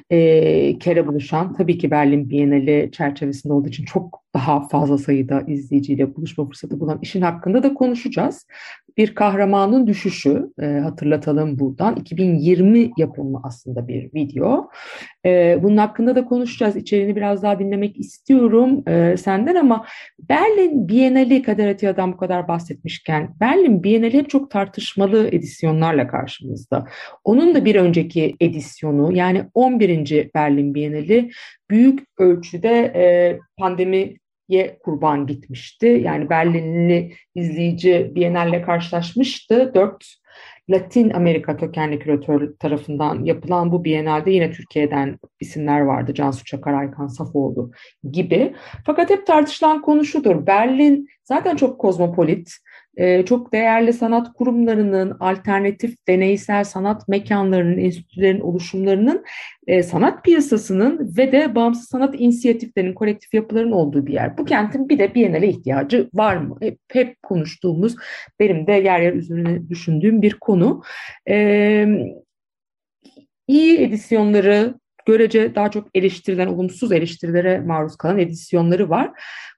e, 0.10 0.80
kere 0.80 1.08
buluşan 1.08 1.54
tabii 1.54 1.78
ki 1.78 1.92
Berlin 1.92 2.30
Bienali 2.30 2.90
çerçevesinde 2.92 3.54
olduğu 3.54 3.70
için 3.70 3.86
çok 3.86 4.25
daha 4.36 4.68
fazla 4.68 4.98
sayıda 4.98 5.42
izleyiciyle 5.48 6.16
buluşma 6.16 6.46
fırsatı 6.46 6.80
bulan 6.80 7.00
işin 7.02 7.22
hakkında 7.22 7.64
da 7.64 7.74
konuşacağız. 7.74 8.48
Bir 8.98 9.16
kahramanın 9.16 9.88
düşüşü 9.88 10.52
e, 10.62 10.66
hatırlatalım 10.66 11.60
buradan. 11.60 11.96
2020 11.96 12.92
yapımı 12.98 13.42
aslında 13.44 13.88
bir 13.88 14.14
video. 14.14 14.70
E, 15.26 15.60
bunun 15.64 15.78
hakkında 15.78 16.16
da 16.16 16.26
konuşacağız. 16.26 16.76
İçeriğini 16.76 17.16
biraz 17.16 17.44
daha 17.44 17.60
dinlemek 17.60 18.00
istiyorum 18.00 18.84
e, 18.88 19.18
senden 19.18 19.56
ama 19.56 19.86
Berlin 20.30 20.88
Bienali 20.88 21.42
Kader 21.42 21.68
Atiya'dan 21.68 22.14
bu 22.14 22.18
kadar 22.18 22.48
bahsetmişken 22.48 23.36
Berlin 23.40 23.84
Bienali 23.84 24.14
hep 24.14 24.30
çok 24.30 24.52
tartışmalı 24.52 25.28
edisyonlarla 25.28 26.08
karşımızda. 26.08 26.86
Onun 27.24 27.56
da 27.56 27.66
bir 27.66 27.76
önceki 27.76 28.36
edisyonu 28.40 29.16
yani 29.18 29.44
11. 29.54 30.30
Berlin 30.36 30.76
Bienali 30.76 31.32
büyük 31.70 32.00
ölçüde 32.18 32.92
e, 32.96 33.40
pandemiye 34.48 34.80
kurban 34.80 35.28
gitmişti. 35.28 36.02
Yani 36.06 36.30
Berlinli 36.30 37.14
izleyici 37.36 38.12
Bienal'le 38.16 38.62
karşılaşmıştı. 38.66 39.72
Dört 39.76 40.06
Latin 40.70 41.10
Amerika 41.10 41.58
kökenli 41.58 42.00
küratör 42.00 42.54
tarafından 42.60 43.24
yapılan 43.24 43.72
bu 43.72 43.84
Biennale'de 43.84 44.32
yine 44.32 44.52
Türkiye'den 44.52 45.20
isimler 45.40 45.82
vardı. 45.82 46.14
Cansu 46.14 46.46
Çakar, 46.46 46.74
Aykan 46.74 47.08
Safoğlu 47.08 47.72
gibi. 48.12 48.54
Fakat 48.86 49.10
hep 49.10 49.28
tartışılan 49.28 49.82
konu 49.82 50.06
şudur. 50.06 50.48
Berlin 50.48 51.08
zaten 51.24 51.56
çok 51.56 51.80
kozmopolit 51.80 52.52
çok 53.26 53.54
değerli 53.54 53.94
sanat 53.94 54.34
kurumlarının, 54.34 55.18
alternatif 55.20 56.08
deneysel 56.08 56.64
sanat 56.64 57.08
mekanlarının, 57.08 57.78
enstitülerin 57.78 58.40
oluşumlarının, 58.40 59.26
e, 59.68 59.84
sanat 59.84 60.24
piyasasının 60.24 61.14
ve 61.18 61.32
de 61.32 61.56
bağımsız 61.56 61.90
sanat 61.90 62.16
inisiyatiflerinin, 62.18 62.94
kolektif 62.94 63.34
yapıların 63.34 63.72
olduğu 63.72 64.06
bir 64.06 64.14
yer. 64.14 64.38
Bu 64.38 64.46
kentin 64.46 64.90
bir 64.90 65.00
de 65.00 65.16
Biennale 65.16 65.48
ihtiyacı 65.48 66.10
var 66.14 66.38
mı? 66.38 66.58
Hep, 66.62 66.80
hep 66.92 67.22
konuştuğumuz, 67.24 67.96
benim 68.40 68.68
de 68.68 68.72
yer 68.72 69.00
yer 69.00 69.14
üzerine 69.14 69.70
düşündüğüm 69.70 70.22
bir 70.22 70.34
konu. 70.34 70.84
E, 71.30 71.88
iyi 73.48 73.80
edisyonları, 73.80 74.74
görece 75.06 75.56
daha 75.56 75.72
çok 75.72 75.88
eleştirilen, 75.96 76.48
olumsuz 76.48 76.92
eleştirilere 76.92 77.60
maruz 77.60 77.96
kalan 77.96 78.20
edisyonları 78.20 78.90
var. 78.90 79.12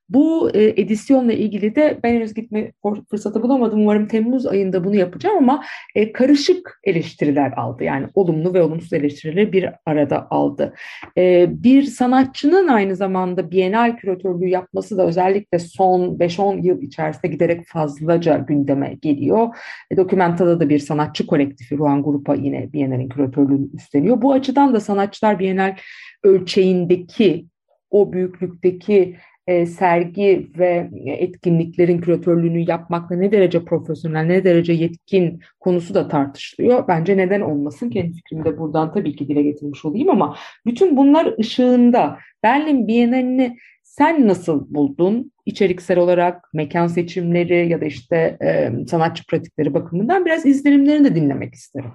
Bu 0.09 0.51
e, 0.53 0.63
edisyonla 0.63 1.33
ilgili 1.33 1.75
de 1.75 1.99
ben 2.03 2.13
henüz 2.13 2.33
gitme 2.33 2.71
fırsatı 3.09 3.43
bulamadım. 3.43 3.81
Umarım 3.81 4.07
Temmuz 4.07 4.45
ayında 4.45 4.83
bunu 4.83 4.95
yapacağım 4.95 5.37
ama 5.37 5.63
e, 5.95 6.11
karışık 6.11 6.79
eleştiriler 6.83 7.51
aldı. 7.51 7.83
Yani 7.83 8.07
olumlu 8.13 8.53
ve 8.53 8.61
olumsuz 8.61 8.93
eleştirileri 8.93 9.53
bir 9.53 9.69
arada 9.85 10.27
aldı. 10.29 10.73
E, 11.17 11.47
bir 11.49 11.83
sanatçının 11.83 12.67
aynı 12.67 12.95
zamanda 12.95 13.51
Bienal 13.51 13.97
küratörlüğü 13.97 14.47
yapması 14.47 14.97
da 14.97 15.07
özellikle 15.07 15.59
son 15.59 16.17
5-10 16.17 16.65
yıl 16.65 16.81
içerisinde 16.81 17.27
giderek 17.27 17.67
fazlaca 17.67 18.37
gündeme 18.37 18.97
geliyor. 19.01 19.47
E, 19.91 19.97
Dokumentada 19.97 20.59
da 20.59 20.69
bir 20.69 20.79
sanatçı 20.79 21.27
kolektifi 21.27 21.77
Ruan 21.77 22.03
Grupa 22.03 22.35
yine 22.35 22.73
Bienal'in 22.73 23.09
küratörlüğünü 23.09 23.67
üstleniyor. 23.73 24.21
Bu 24.21 24.33
açıdan 24.33 24.73
da 24.73 24.79
sanatçılar 24.79 25.39
Bienal 25.39 25.75
ölçeğindeki 26.23 27.45
o 27.89 28.13
büyüklükteki 28.13 29.17
e, 29.47 29.65
sergi 29.65 30.51
ve 30.57 30.89
etkinliklerin 31.05 32.01
küratörlüğünü 32.01 32.69
yapmakla 32.69 33.15
ne 33.15 33.31
derece 33.31 33.65
profesyonel, 33.65 34.25
ne 34.25 34.43
derece 34.43 34.73
yetkin 34.73 35.41
konusu 35.59 35.93
da 35.93 36.07
tartışılıyor. 36.07 36.87
Bence 36.87 37.17
neden 37.17 37.41
olmasın? 37.41 37.89
Kendi 37.89 38.13
fikrimi 38.13 38.45
de 38.45 38.57
buradan 38.57 38.93
tabii 38.93 39.15
ki 39.15 39.27
dile 39.27 39.41
getirmiş 39.41 39.85
olayım 39.85 40.09
ama 40.09 40.35
bütün 40.65 40.97
bunlar 40.97 41.33
ışığında 41.39 42.17
Berlin 42.43 42.87
Bienalini 42.87 43.57
sen 43.83 44.27
nasıl 44.27 44.73
buldun? 44.73 45.31
İçeriksel 45.45 45.99
olarak 45.99 46.53
mekan 46.53 46.87
seçimleri 46.87 47.69
ya 47.69 47.81
da 47.81 47.85
işte 47.85 48.37
e, 48.41 48.71
sanatçı 48.87 49.25
pratikleri 49.25 49.73
bakımından 49.73 50.25
biraz 50.25 50.45
izlenimlerini 50.45 51.05
de 51.05 51.15
dinlemek 51.15 51.53
isterim. 51.53 51.91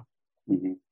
Hı 0.49 0.53
hı. 0.53 0.82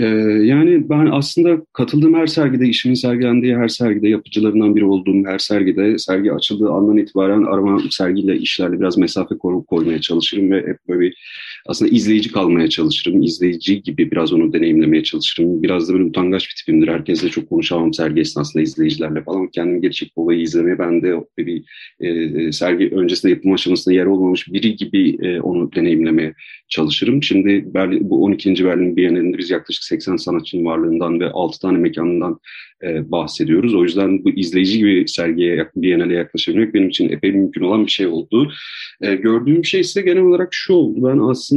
Ee, 0.00 0.06
yani 0.42 0.90
ben 0.90 1.06
aslında 1.06 1.62
katıldığım 1.72 2.14
her 2.14 2.26
sergide, 2.26 2.68
işimin 2.68 2.94
sergilendiği 2.94 3.56
her 3.56 3.68
sergide, 3.68 4.08
yapıcılarından 4.08 4.76
biri 4.76 4.84
olduğum 4.84 5.24
her 5.26 5.38
sergide, 5.38 5.98
sergi 5.98 6.32
açıldığı 6.32 6.70
andan 6.70 6.96
itibaren 6.96 7.42
arama 7.42 7.80
sergiyle, 7.90 8.36
işlerle 8.36 8.80
biraz 8.80 8.98
mesafe 8.98 9.34
koymaya 9.66 10.00
çalışırım 10.00 10.50
ve 10.50 10.66
hep 10.66 10.76
böyle 10.88 11.00
bir 11.00 11.16
aslında 11.66 11.90
izleyici 11.90 12.32
kalmaya 12.32 12.68
çalışırım. 12.68 13.22
İzleyici 13.22 13.82
gibi 13.82 14.10
biraz 14.10 14.32
onu 14.32 14.52
deneyimlemeye 14.52 15.02
çalışırım. 15.02 15.62
Biraz 15.62 15.88
da 15.88 15.92
böyle 15.92 16.04
utangaç 16.04 16.48
bir 16.48 16.54
tipimdir. 16.54 16.88
Herkesle 16.88 17.28
çok 17.28 17.48
konuşamam 17.48 17.94
sergi 17.94 18.20
esnasında 18.20 18.62
izleyicilerle 18.62 19.22
falan. 19.22 19.48
Kendimi 19.48 19.80
gerçek 19.80 20.12
olayı 20.16 20.40
izlemeye 20.40 20.78
ben 20.78 21.02
de 21.02 21.14
bir 21.38 21.64
e, 22.00 22.52
sergi 22.52 22.88
öncesinde 22.88 23.32
yapım 23.32 23.52
aşamasında 23.52 23.94
yer 23.94 24.06
olmamış 24.06 24.52
biri 24.52 24.76
gibi 24.76 25.16
e, 25.26 25.40
onu 25.40 25.72
deneyimlemeye 25.72 26.34
çalışırım. 26.68 27.22
Şimdi 27.22 27.74
Berlin, 27.74 28.10
bu 28.10 28.24
12. 28.24 28.64
Berlin 28.64 28.96
Bienalinde 28.96 29.38
biz 29.38 29.50
yaklaşık 29.50 29.84
80 29.84 30.16
sanatçının 30.16 30.64
varlığından 30.64 31.20
ve 31.20 31.30
6 31.30 31.60
tane 31.60 31.78
mekanından 31.78 32.40
e, 32.82 33.10
bahsediyoruz. 33.10 33.74
O 33.74 33.82
yüzden 33.82 34.24
bu 34.24 34.30
izleyici 34.30 34.78
gibi 34.78 35.08
sergiye, 35.08 35.68
Biennale 35.76 36.14
yaklaşabilmek 36.14 36.74
benim 36.74 36.88
için 36.88 37.08
epey 37.08 37.32
mümkün 37.32 37.62
olan 37.62 37.86
bir 37.86 37.90
şey 37.90 38.06
oldu. 38.06 38.52
E, 39.00 39.14
gördüğüm 39.14 39.64
şey 39.64 39.80
ise 39.80 40.02
genel 40.02 40.22
olarak 40.22 40.48
şu 40.50 40.74
oldu. 40.74 41.08
Ben 41.08 41.18
aslında 41.18 41.51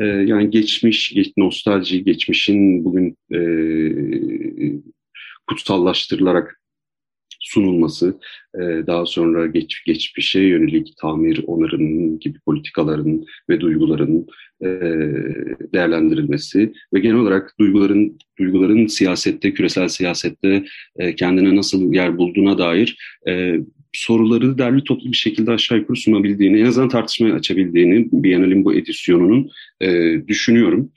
e, 0.00 0.04
yani 0.04 0.50
geçmiş, 0.50 1.14
geç, 1.14 1.32
nostalji, 1.36 2.04
geçmişin 2.04 2.84
bugün 2.84 3.16
e, 3.34 3.40
kutsallaştırılarak 5.46 6.60
sunulması, 7.40 8.20
e, 8.54 8.60
daha 8.86 9.06
sonra 9.06 9.46
geç, 9.46 9.84
geçmişe 9.86 10.40
yönelik 10.40 10.96
tamir, 10.96 11.44
onarım 11.46 12.18
gibi 12.18 12.38
politikaların 12.40 13.26
ve 13.50 13.60
duyguların 13.60 14.26
e, 14.62 14.68
değerlendirilmesi 15.72 16.72
ve 16.94 17.00
genel 17.00 17.16
olarak 17.16 17.54
duyguların 17.60 18.18
duyguların 18.38 18.86
siyasette, 18.86 19.54
küresel 19.54 19.88
siyasette 19.88 20.64
e, 20.96 21.14
kendine 21.14 21.56
nasıl 21.56 21.92
yer 21.92 22.18
bulduğuna 22.18 22.58
dair 22.58 22.98
soruları 23.92 24.58
derli 24.58 24.84
toplu 24.84 25.12
bir 25.12 25.16
şekilde 25.16 25.50
aşağı 25.50 25.78
yukarı 25.78 25.96
sunabildiğini, 25.96 26.60
en 26.60 26.66
azından 26.66 26.88
tartışmaya 26.88 27.34
açabildiğini 27.34 28.08
Biennale'in 28.12 28.64
bu 28.64 28.74
edisyonunun 28.74 29.50
düşünüyorum. 30.28 30.90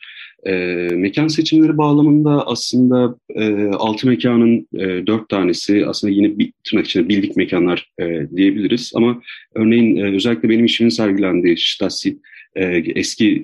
E, 0.46 0.54
mekan 0.96 1.28
seçimleri 1.28 1.78
bağlamında 1.78 2.48
aslında 2.48 3.16
e, 3.36 3.66
altı 3.66 4.08
mekanın 4.08 4.68
e, 4.74 5.08
dört 5.08 5.30
tanesi 5.30 5.86
aslında 5.88 6.14
yine 6.14 6.40
bir 6.40 6.54
tırnak 6.64 6.86
içinde 6.86 7.10
bildik 7.10 7.38
mekanlar 7.38 7.90
e, 8.00 8.28
diyebiliriz. 8.36 8.92
Ama 8.96 9.22
örneğin 9.56 9.96
e, 9.96 10.16
özellikle 10.16 10.50
benim 10.50 10.66
işimin 10.66 10.90
sergilendiği 10.90 11.58
Stasi, 11.58 12.18
e, 12.56 12.66
eski 12.96 13.44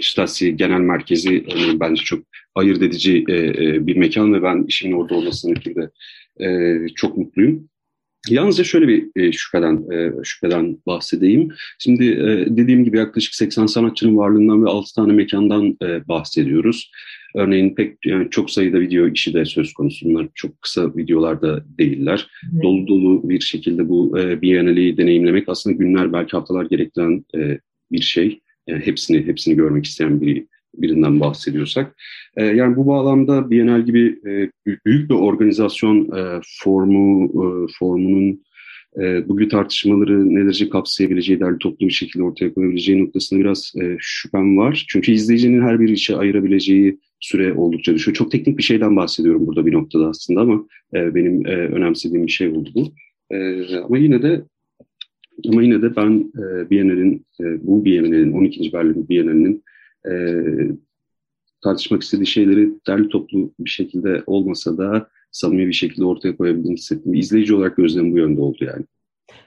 Stasi 0.00 0.56
Genel 0.56 0.80
Merkezi 0.80 1.44
örneğin 1.54 1.80
bence 1.80 2.02
çok 2.02 2.24
ayırt 2.54 2.82
edici 2.82 3.24
e, 3.28 3.34
e, 3.34 3.86
bir 3.86 3.96
mekan 3.96 4.34
ve 4.34 4.42
ben 4.42 4.64
işimin 4.68 4.96
orada 4.96 5.14
olmasının 5.14 5.56
ötürü 5.56 5.90
e, 6.40 6.76
çok 6.94 7.16
mutluyum. 7.16 7.68
Yalnızca 8.28 8.64
şöyle 8.64 8.88
bir 8.88 9.06
e, 9.16 9.32
şüpheden 9.32 9.90
e, 9.92 10.12
şüpheden 10.24 10.78
bahsedeyim. 10.86 11.48
Şimdi 11.78 12.04
e, 12.04 12.56
dediğim 12.56 12.84
gibi 12.84 12.98
yaklaşık 12.98 13.34
80 13.34 13.66
sanatçının 13.66 14.16
varlığından 14.16 14.64
ve 14.64 14.68
6 14.68 14.94
tane 14.94 15.12
mekandan 15.12 15.76
e, 15.82 16.08
bahsediyoruz. 16.08 16.90
Örneğin 17.34 17.74
pek 17.74 18.06
yani 18.06 18.30
çok 18.30 18.50
sayıda 18.50 18.80
video 18.80 19.08
işi 19.08 19.34
de 19.34 19.44
söz 19.44 19.72
konusu. 19.72 20.06
Bunlar 20.06 20.28
çok 20.34 20.62
kısa 20.62 20.96
videolar 20.96 21.42
da 21.42 21.64
değiller. 21.78 22.28
Evet. 22.52 22.62
Dolu 22.62 22.86
dolu 22.86 23.28
bir 23.28 23.40
şekilde 23.40 23.88
bu 23.88 24.18
e, 24.18 24.42
Biennale'yi 24.42 24.96
deneyimlemek 24.96 25.48
aslında 25.48 25.76
günler 25.76 26.12
belki 26.12 26.36
haftalar 26.36 26.64
gerektiren 26.64 27.24
e, 27.36 27.58
bir 27.92 28.02
şey. 28.02 28.40
Yani 28.66 28.86
hepsini 28.86 29.26
hepsini 29.26 29.56
görmek 29.56 29.84
isteyen 29.84 30.20
biri 30.20 30.46
birinden 30.82 31.20
bahsediyorsak. 31.20 31.96
E, 32.36 32.44
yani 32.44 32.76
bu 32.76 32.86
bağlamda 32.86 33.50
Bienal 33.50 33.82
gibi 33.82 34.18
e, 34.26 34.50
büyük 34.86 35.10
bir 35.10 35.14
organizasyon 35.14 36.16
e, 36.16 36.40
formu 36.62 37.24
e, 37.24 37.72
formunun 37.78 38.40
e, 39.00 39.28
bu 39.28 39.38
gibi 39.38 39.48
tartışmaları 39.48 40.34
ne 40.34 40.44
derece 40.44 40.68
kapsayabileceği, 40.68 41.40
derli 41.40 41.58
toplu 41.58 41.86
bir 41.86 41.92
şekilde 41.92 42.22
ortaya 42.22 42.54
koyabileceği 42.54 43.04
noktasında 43.04 43.40
biraz 43.40 43.72
e, 43.82 43.96
şüphem 44.00 44.56
var. 44.56 44.84
Çünkü 44.88 45.12
izleyicinin 45.12 45.62
her 45.62 45.80
bir 45.80 45.88
işe 45.88 46.16
ayırabileceği 46.16 46.98
süre 47.20 47.52
oldukça 47.52 47.94
düşüyor. 47.94 48.14
Çok 48.14 48.30
teknik 48.30 48.58
bir 48.58 48.62
şeyden 48.62 48.96
bahsediyorum 48.96 49.46
burada 49.46 49.66
bir 49.66 49.72
noktada 49.72 50.08
aslında 50.08 50.40
ama 50.40 50.66
e, 50.94 51.14
benim 51.14 51.46
e, 51.46 51.50
önemsediğim 51.50 52.26
bir 52.26 52.32
şey 52.32 52.48
oldu 52.48 52.70
bu. 52.74 52.92
E, 53.34 53.66
ama 53.76 53.98
yine 53.98 54.22
de 54.22 54.44
ama 55.48 55.62
yine 55.62 55.82
de 55.82 55.96
ben 55.96 56.32
e, 56.38 56.70
Biennale'in, 56.70 57.26
e, 57.40 57.44
bu 57.66 57.84
Biennale'nin, 57.84 58.32
12. 58.32 58.72
Berlin 58.72 59.08
Biennale'nin 59.08 59.64
e, 60.10 60.14
tartışmak 61.62 62.02
istediği 62.02 62.26
şeyleri 62.26 62.70
derli 62.86 63.08
toplu 63.08 63.52
bir 63.58 63.70
şekilde 63.70 64.22
olmasa 64.26 64.78
da 64.78 65.08
samimi 65.30 65.66
bir 65.66 65.72
şekilde 65.72 66.04
ortaya 66.04 66.36
koyabildiğini 66.36 66.76
hissettim. 66.76 67.14
İzleyici 67.14 67.54
olarak 67.54 67.76
gözlemim 67.76 68.12
bu 68.12 68.18
yönde 68.18 68.40
oldu 68.40 68.64
yani. 68.64 68.84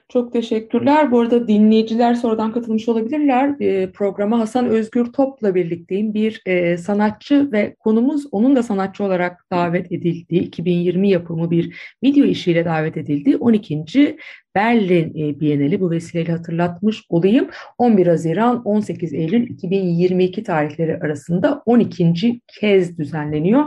Çok 0.08 0.32
teşekkürler. 0.32 1.10
Bu 1.10 1.20
arada 1.20 1.48
dinleyiciler 1.48 2.14
sonradan 2.14 2.52
katılmış 2.52 2.88
olabilirler. 2.88 3.54
E, 3.60 3.90
programa 3.90 4.38
Hasan 4.38 4.66
Özgür 4.66 5.06
Top'la 5.06 5.54
birlikteyim. 5.54 6.14
Bir 6.14 6.42
e, 6.46 6.76
sanatçı 6.76 7.52
ve 7.52 7.74
konumuz 7.74 8.26
onun 8.32 8.56
da 8.56 8.62
sanatçı 8.62 9.04
olarak 9.04 9.46
davet 9.52 9.92
edildiği, 9.92 10.42
2020 10.42 11.10
yapımı 11.10 11.50
bir 11.50 11.76
video 12.04 12.24
işiyle 12.24 12.64
davet 12.64 12.96
edildiği 12.96 13.36
12. 13.36 14.16
Berlin 14.54 15.14
e, 15.18 15.40
Bienali 15.40 15.80
bu 15.80 15.90
vesileyle 15.90 16.32
hatırlatmış 16.32 17.04
olayım. 17.08 17.50
11 17.78 18.06
Haziran 18.06 18.62
18 18.64 19.12
Eylül 19.12 19.50
2022 19.50 20.42
tarihleri 20.42 20.96
arasında 20.96 21.62
12. 21.66 22.40
kez 22.46 22.98
düzenleniyor. 22.98 23.64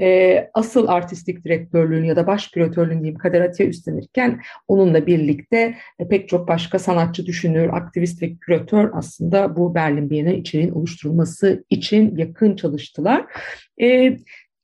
E, 0.00 0.50
asıl 0.54 0.88
artistik 0.88 1.44
direktörlüğünü 1.44 2.06
ya 2.06 2.16
da 2.16 2.26
baş 2.26 2.48
küratörlüğünü 2.48 3.00
diyeyim 3.00 3.18
Kader 3.18 3.40
Atiye 3.40 3.68
üstlenirken 3.68 4.40
onunla 4.68 5.06
birlikte 5.06 5.74
e, 5.98 6.08
pek 6.08 6.28
çok 6.28 6.48
başka 6.48 6.78
sanatçı, 6.78 7.26
düşünür, 7.26 7.68
aktivist 7.68 8.22
ve 8.22 8.36
küratör 8.36 8.90
aslında 8.94 9.56
bu 9.56 9.74
Berlin 9.74 10.10
Bienali 10.10 10.36
içeriğin 10.36 10.70
oluşturulması 10.70 11.64
için 11.70 12.16
yakın 12.16 12.56
çalıştılar. 12.56 13.24
E, 13.80 14.16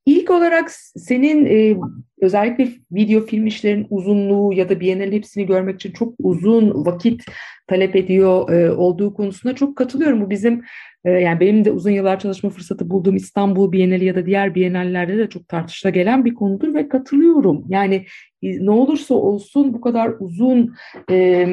İlk 0.06 0.30
olarak 0.30 0.70
senin 0.96 1.46
e, 1.46 1.76
özellikle 2.20 2.68
video 2.92 3.26
film 3.26 3.46
işlerin 3.46 3.86
uzunluğu 3.90 4.52
ya 4.52 4.68
da 4.68 4.80
Biennale'in 4.80 5.12
hepsini 5.12 5.46
görmek 5.46 5.74
için 5.74 5.92
çok 5.92 6.14
uzun 6.18 6.86
vakit 6.86 7.24
talep 7.66 7.96
ediyor 7.96 8.50
e, 8.50 8.70
olduğu 8.70 9.14
konusunda 9.14 9.54
çok 9.54 9.76
katılıyorum. 9.76 10.20
Bu 10.20 10.30
bizim 10.30 10.62
e, 11.04 11.10
yani 11.10 11.40
benim 11.40 11.64
de 11.64 11.70
uzun 11.70 11.90
yıllar 11.90 12.20
çalışma 12.20 12.50
fırsatı 12.50 12.90
bulduğum 12.90 13.16
İstanbul 13.16 13.72
Bienali 13.72 14.04
ya 14.04 14.14
da 14.14 14.26
diğer 14.26 14.54
Biennallerde 14.54 15.18
de 15.18 15.28
çok 15.28 15.48
tartışıla 15.48 15.90
gelen 15.90 16.24
bir 16.24 16.34
konudur 16.34 16.74
ve 16.74 16.88
katılıyorum. 16.88 17.64
Yani 17.68 18.06
e, 18.42 18.66
ne 18.66 18.70
olursa 18.70 19.14
olsun 19.14 19.74
bu 19.74 19.80
kadar 19.80 20.12
uzun 20.20 20.74
e, 21.10 21.46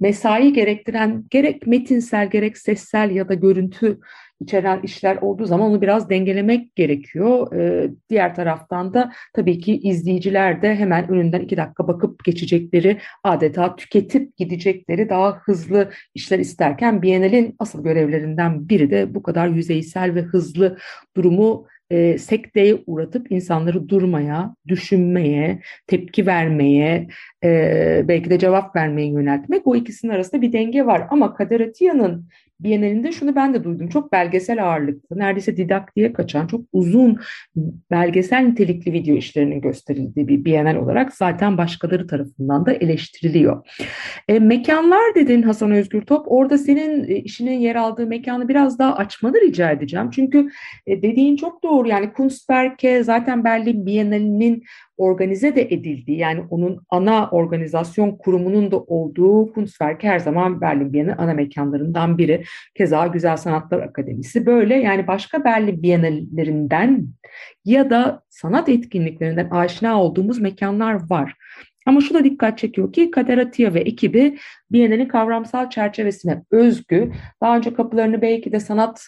mesai 0.00 0.52
gerektiren 0.52 1.24
gerek 1.30 1.66
metinsel 1.66 2.30
gerek 2.30 2.58
sessel 2.58 3.10
ya 3.10 3.28
da 3.28 3.34
görüntü 3.34 3.98
içeren 4.40 4.80
işler 4.82 5.16
olduğu 5.16 5.46
zaman 5.46 5.70
onu 5.70 5.82
biraz 5.82 6.10
dengelemek 6.10 6.76
gerekiyor. 6.76 7.52
Ee, 7.52 7.90
diğer 8.10 8.34
taraftan 8.34 8.94
da 8.94 9.12
tabii 9.34 9.58
ki 9.58 9.78
izleyiciler 9.78 10.62
de 10.62 10.74
hemen 10.74 11.08
önünden 11.08 11.40
iki 11.40 11.56
dakika 11.56 11.88
bakıp 11.88 12.24
geçecekleri, 12.24 12.98
adeta 13.24 13.76
tüketip 13.76 14.36
gidecekleri 14.36 15.08
daha 15.08 15.38
hızlı 15.38 15.90
işler 16.14 16.38
isterken 16.38 17.02
Biennale'in 17.02 17.54
asıl 17.58 17.84
görevlerinden 17.84 18.68
biri 18.68 18.90
de 18.90 19.14
bu 19.14 19.22
kadar 19.22 19.48
yüzeysel 19.48 20.14
ve 20.14 20.22
hızlı 20.22 20.78
durumu 21.16 21.66
e, 21.90 22.18
sekteye 22.18 22.82
uğratıp 22.86 23.32
insanları 23.32 23.88
durmaya, 23.88 24.54
düşünmeye, 24.68 25.60
tepki 25.86 26.26
vermeye, 26.26 27.08
e, 27.44 28.04
belki 28.08 28.30
de 28.30 28.38
cevap 28.38 28.76
vermeye 28.76 29.08
yöneltmek. 29.08 29.66
O 29.66 29.76
ikisinin 29.76 30.12
arasında 30.12 30.42
bir 30.42 30.52
denge 30.52 30.86
var. 30.86 31.06
Ama 31.10 31.34
Kader 31.34 31.60
Atiya'nın 31.60 32.28
Bienalinde 32.60 33.12
şunu 33.12 33.36
ben 33.36 33.54
de 33.54 33.64
duydum. 33.64 33.88
Çok 33.88 34.12
belgesel 34.12 34.64
ağırlıklı, 34.64 35.18
neredeyse 35.18 35.56
didaktiğe 35.56 36.12
kaçan, 36.12 36.46
çok 36.46 36.60
uzun 36.72 37.18
belgesel 37.90 38.40
nitelikli 38.40 38.92
video 38.92 39.14
işlerinin 39.14 39.60
gösterildiği 39.60 40.28
bir 40.28 40.44
Bienal 40.44 40.76
olarak 40.76 41.12
zaten 41.12 41.58
başkaları 41.58 42.06
tarafından 42.06 42.66
da 42.66 42.72
eleştiriliyor. 42.72 43.66
E, 44.28 44.38
mekanlar 44.38 45.14
dedin 45.14 45.42
Hasan 45.42 45.70
Özgür 45.70 46.02
Top. 46.02 46.26
Orada 46.28 46.58
senin 46.58 47.08
e, 47.08 47.16
işinin 47.16 47.58
yer 47.58 47.76
aldığı 47.76 48.06
mekanı 48.06 48.48
biraz 48.48 48.78
daha 48.78 48.96
açmanı 48.96 49.40
rica 49.40 49.70
edeceğim. 49.70 50.10
Çünkü 50.10 50.48
e, 50.86 51.02
dediğin 51.02 51.36
çok 51.36 51.62
doğru. 51.62 51.88
Yani 51.88 52.12
Kunstwerke 52.12 53.04
zaten 53.04 53.44
Berlin 53.44 53.86
Bienalinin 53.86 54.64
organize 54.96 55.56
de 55.56 55.62
edildiği 55.62 56.18
yani 56.18 56.44
onun 56.50 56.80
ana 56.90 57.30
organizasyon 57.30 58.10
kurumunun 58.10 58.70
da 58.70 58.78
olduğu 58.78 59.52
Kunstwerk 59.52 60.02
her 60.02 60.18
zaman 60.18 60.60
Berlin 60.60 60.92
Bienali 60.92 61.14
ana 61.14 61.34
mekanlarından 61.34 62.18
biri. 62.18 62.44
Keza 62.74 63.06
Güzel 63.06 63.36
Sanatlar 63.36 63.80
Akademisi 63.80 64.46
böyle 64.46 64.74
yani 64.74 65.06
başka 65.06 65.44
Berlin 65.44 65.82
Bienallerinden 65.82 67.06
ya 67.64 67.90
da 67.90 68.22
sanat 68.28 68.68
etkinliklerinden 68.68 69.50
aşina 69.50 70.02
olduğumuz 70.02 70.38
mekanlar 70.38 71.10
var. 71.10 71.34
Ama 71.86 72.00
şu 72.00 72.14
da 72.14 72.24
dikkat 72.24 72.58
çekiyor 72.58 72.92
ki 72.92 73.10
Kader 73.10 73.38
Atiye 73.38 73.74
ve 73.74 73.80
ekibi 73.80 74.38
Bienal'in 74.72 75.08
kavramsal 75.08 75.70
çerçevesine 75.70 76.42
özgü, 76.50 77.12
daha 77.42 77.56
önce 77.56 77.74
kapılarını 77.74 78.22
belki 78.22 78.52
de 78.52 78.60
sanat 78.60 79.06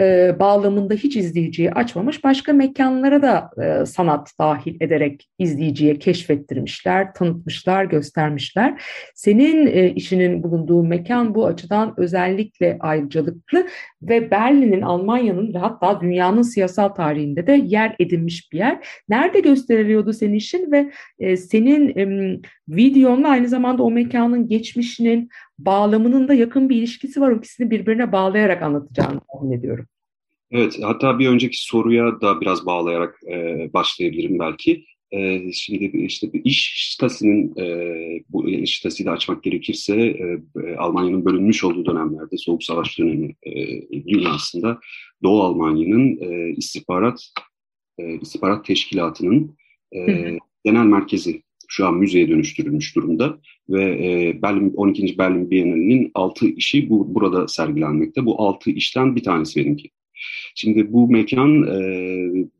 e, 0.00 0.36
bağlamında 0.38 0.94
hiç 0.94 1.16
izleyiciyi 1.16 1.72
açmamış 1.72 2.24
başka 2.24 2.52
mekanlara 2.52 3.22
da 3.22 3.50
e, 3.62 3.86
sanat 3.86 4.32
dahil 4.38 4.76
ederek 4.80 5.28
izleyiciye 5.38 5.98
keşfettirmişler, 5.98 7.14
tanıtmışlar, 7.14 7.84
göstermişler. 7.84 8.82
Senin 9.14 9.66
e, 9.66 9.90
işinin 9.90 10.42
bulunduğu 10.42 10.82
mekan 10.82 11.34
bu 11.34 11.46
açıdan 11.46 11.94
özellikle 11.96 12.76
ayrıcalıklı 12.80 13.66
ve 14.02 14.30
Berlin'in, 14.30 14.82
Almanya'nın 14.82 15.54
ve 15.54 15.58
hatta 15.58 16.00
dünyanın 16.00 16.42
siyasal 16.42 16.88
tarihinde 16.88 17.46
de 17.46 17.52
yer 17.52 17.96
edinmiş 17.98 18.52
bir 18.52 18.58
yer. 18.58 18.86
Nerede 19.08 19.40
gösteriliyordu 19.40 20.12
senin 20.12 20.34
işin 20.34 20.72
ve 20.72 20.92
e, 21.18 21.36
senin 21.36 21.98
e, 21.98 22.38
videonla 22.68 23.28
aynı 23.28 23.48
zamanda 23.48 23.82
o 23.82 23.90
mekanın 23.90 24.48
geçmişinin, 24.48 25.28
bağlamının 25.58 26.28
da 26.28 26.34
yakın 26.34 26.68
bir 26.68 26.76
ilişkisi 26.76 27.20
var. 27.20 27.30
O 27.30 27.36
ikisini 27.36 27.70
birbirine 27.70 28.12
bağlayarak 28.12 28.62
anlatacağını 28.62 29.20
tahmin 29.32 29.52
ediyorum. 29.58 29.86
Evet, 30.52 30.78
hatta 30.82 31.18
bir 31.18 31.28
önceki 31.28 31.62
soruya 31.62 32.20
da 32.20 32.40
biraz 32.40 32.66
bağlayarak 32.66 33.20
e, 33.30 33.70
başlayabilirim 33.72 34.38
belki. 34.38 34.84
E, 35.10 35.52
şimdi 35.52 35.84
işte 35.84 36.30
iş 36.44 36.90
stasının, 36.94 37.54
e, 37.60 37.64
bu 38.28 38.48
iş 38.48 38.78
stasıyı 38.78 39.06
da 39.06 39.12
açmak 39.12 39.42
gerekirse 39.42 39.96
e, 39.96 40.40
Almanya'nın 40.78 41.24
bölünmüş 41.24 41.64
olduğu 41.64 41.86
dönemlerde, 41.86 42.36
Soğuk 42.36 42.64
Savaş 42.64 42.98
dönemi 42.98 43.34
e, 43.42 43.52
dünyasında 44.08 44.80
Doğu 45.22 45.42
Almanya'nın 45.42 46.18
e, 46.20 46.50
istihbarat 46.56 47.20
e, 47.98 48.14
istihbarat 48.14 48.64
teşkilatının 48.64 49.56
e, 49.96 50.00
genel 50.64 50.84
merkezi 50.84 51.42
şu 51.68 51.86
an 51.86 51.94
müzeye 51.94 52.28
dönüştürülmüş 52.28 52.96
durumda 52.96 53.38
ve 53.68 53.84
e, 53.84 54.42
Berlin 54.42 54.72
12. 54.74 55.18
Berlin 55.18 55.50
Bienalinin 55.50 56.10
6 56.14 56.46
işi 56.46 56.90
bu 56.90 57.14
burada 57.14 57.48
sergilenmekte. 57.48 58.26
Bu 58.26 58.42
6 58.42 58.70
işten 58.70 59.16
bir 59.16 59.22
tanesi 59.22 59.60
benimki. 59.60 59.90
Şimdi 60.54 60.92
bu 60.92 61.08
mekan 61.08 61.62
e, 61.62 61.76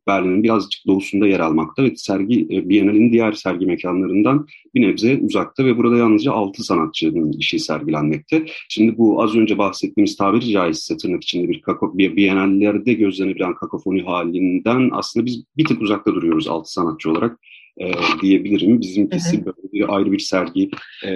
Berlin'in 0.07 0.43
birazcık 0.43 0.87
doğusunda 0.87 1.27
yer 1.27 1.41
almakta 1.41 1.85
ve 1.85 1.97
sergi 1.97 2.41
e, 2.51 2.69
Biennale'nin 2.69 3.13
diğer 3.13 3.33
sergi 3.33 3.67
mekanlarından 3.67 4.47
bir 4.75 4.83
nebze 4.83 5.19
uzakta 5.23 5.65
ve 5.65 5.77
burada 5.77 5.97
yalnızca 5.97 6.33
6 6.33 6.65
sanatçının 6.65 7.33
işi 7.33 7.59
sergilenmekte. 7.59 8.47
Şimdi 8.69 8.99
bu 8.99 9.23
az 9.23 9.37
önce 9.37 9.59
bahsettiğimiz 9.59 10.17
tabiri 10.17 10.51
caizse 10.51 10.97
tırnak 10.97 11.23
içinde 11.23 11.49
bir, 11.49 11.61
kako, 11.61 11.99
Biennale'lerde 11.99 12.93
gözlenebilen 12.93 13.55
kakofoni 13.55 14.03
halinden 14.03 14.91
aslında 14.93 15.27
biz 15.27 15.45
bir 15.57 15.65
tık 15.65 15.83
uzakta 15.83 16.15
duruyoruz 16.15 16.49
6 16.49 16.73
sanatçı 16.73 17.11
olarak 17.11 17.39
e, 17.81 17.87
diyebilirim. 18.23 18.81
Bizimkisi 18.81 19.37
hı 19.37 19.41
hı. 19.41 19.47
böyle 19.47 19.73
bir 19.73 19.97
ayrı 19.97 20.13
bir 20.13 20.19
sergi 20.19 20.71
e, 21.05 21.13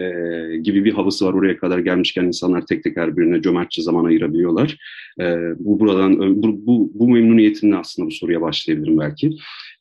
gibi 0.62 0.84
bir 0.84 0.92
havası 0.92 1.26
var. 1.26 1.32
Oraya 1.32 1.58
kadar 1.58 1.78
gelmişken 1.78 2.24
insanlar 2.24 2.66
tek 2.66 2.84
tek 2.84 2.96
her 2.96 3.16
birine 3.16 3.42
cömertçe 3.42 3.82
zaman 3.82 4.04
ayırabiliyorlar. 4.04 4.78
E, 5.20 5.24
bu 5.58 5.80
buradan 5.80 6.42
bu, 6.42 6.66
bu, 6.66 6.90
bu 6.94 7.08
memnuniyetimle 7.08 7.76
aslında 7.76 8.06
bu 8.08 8.10
soruya 8.10 8.40
başlayabilirim 8.40 8.98
belki. 8.98 9.30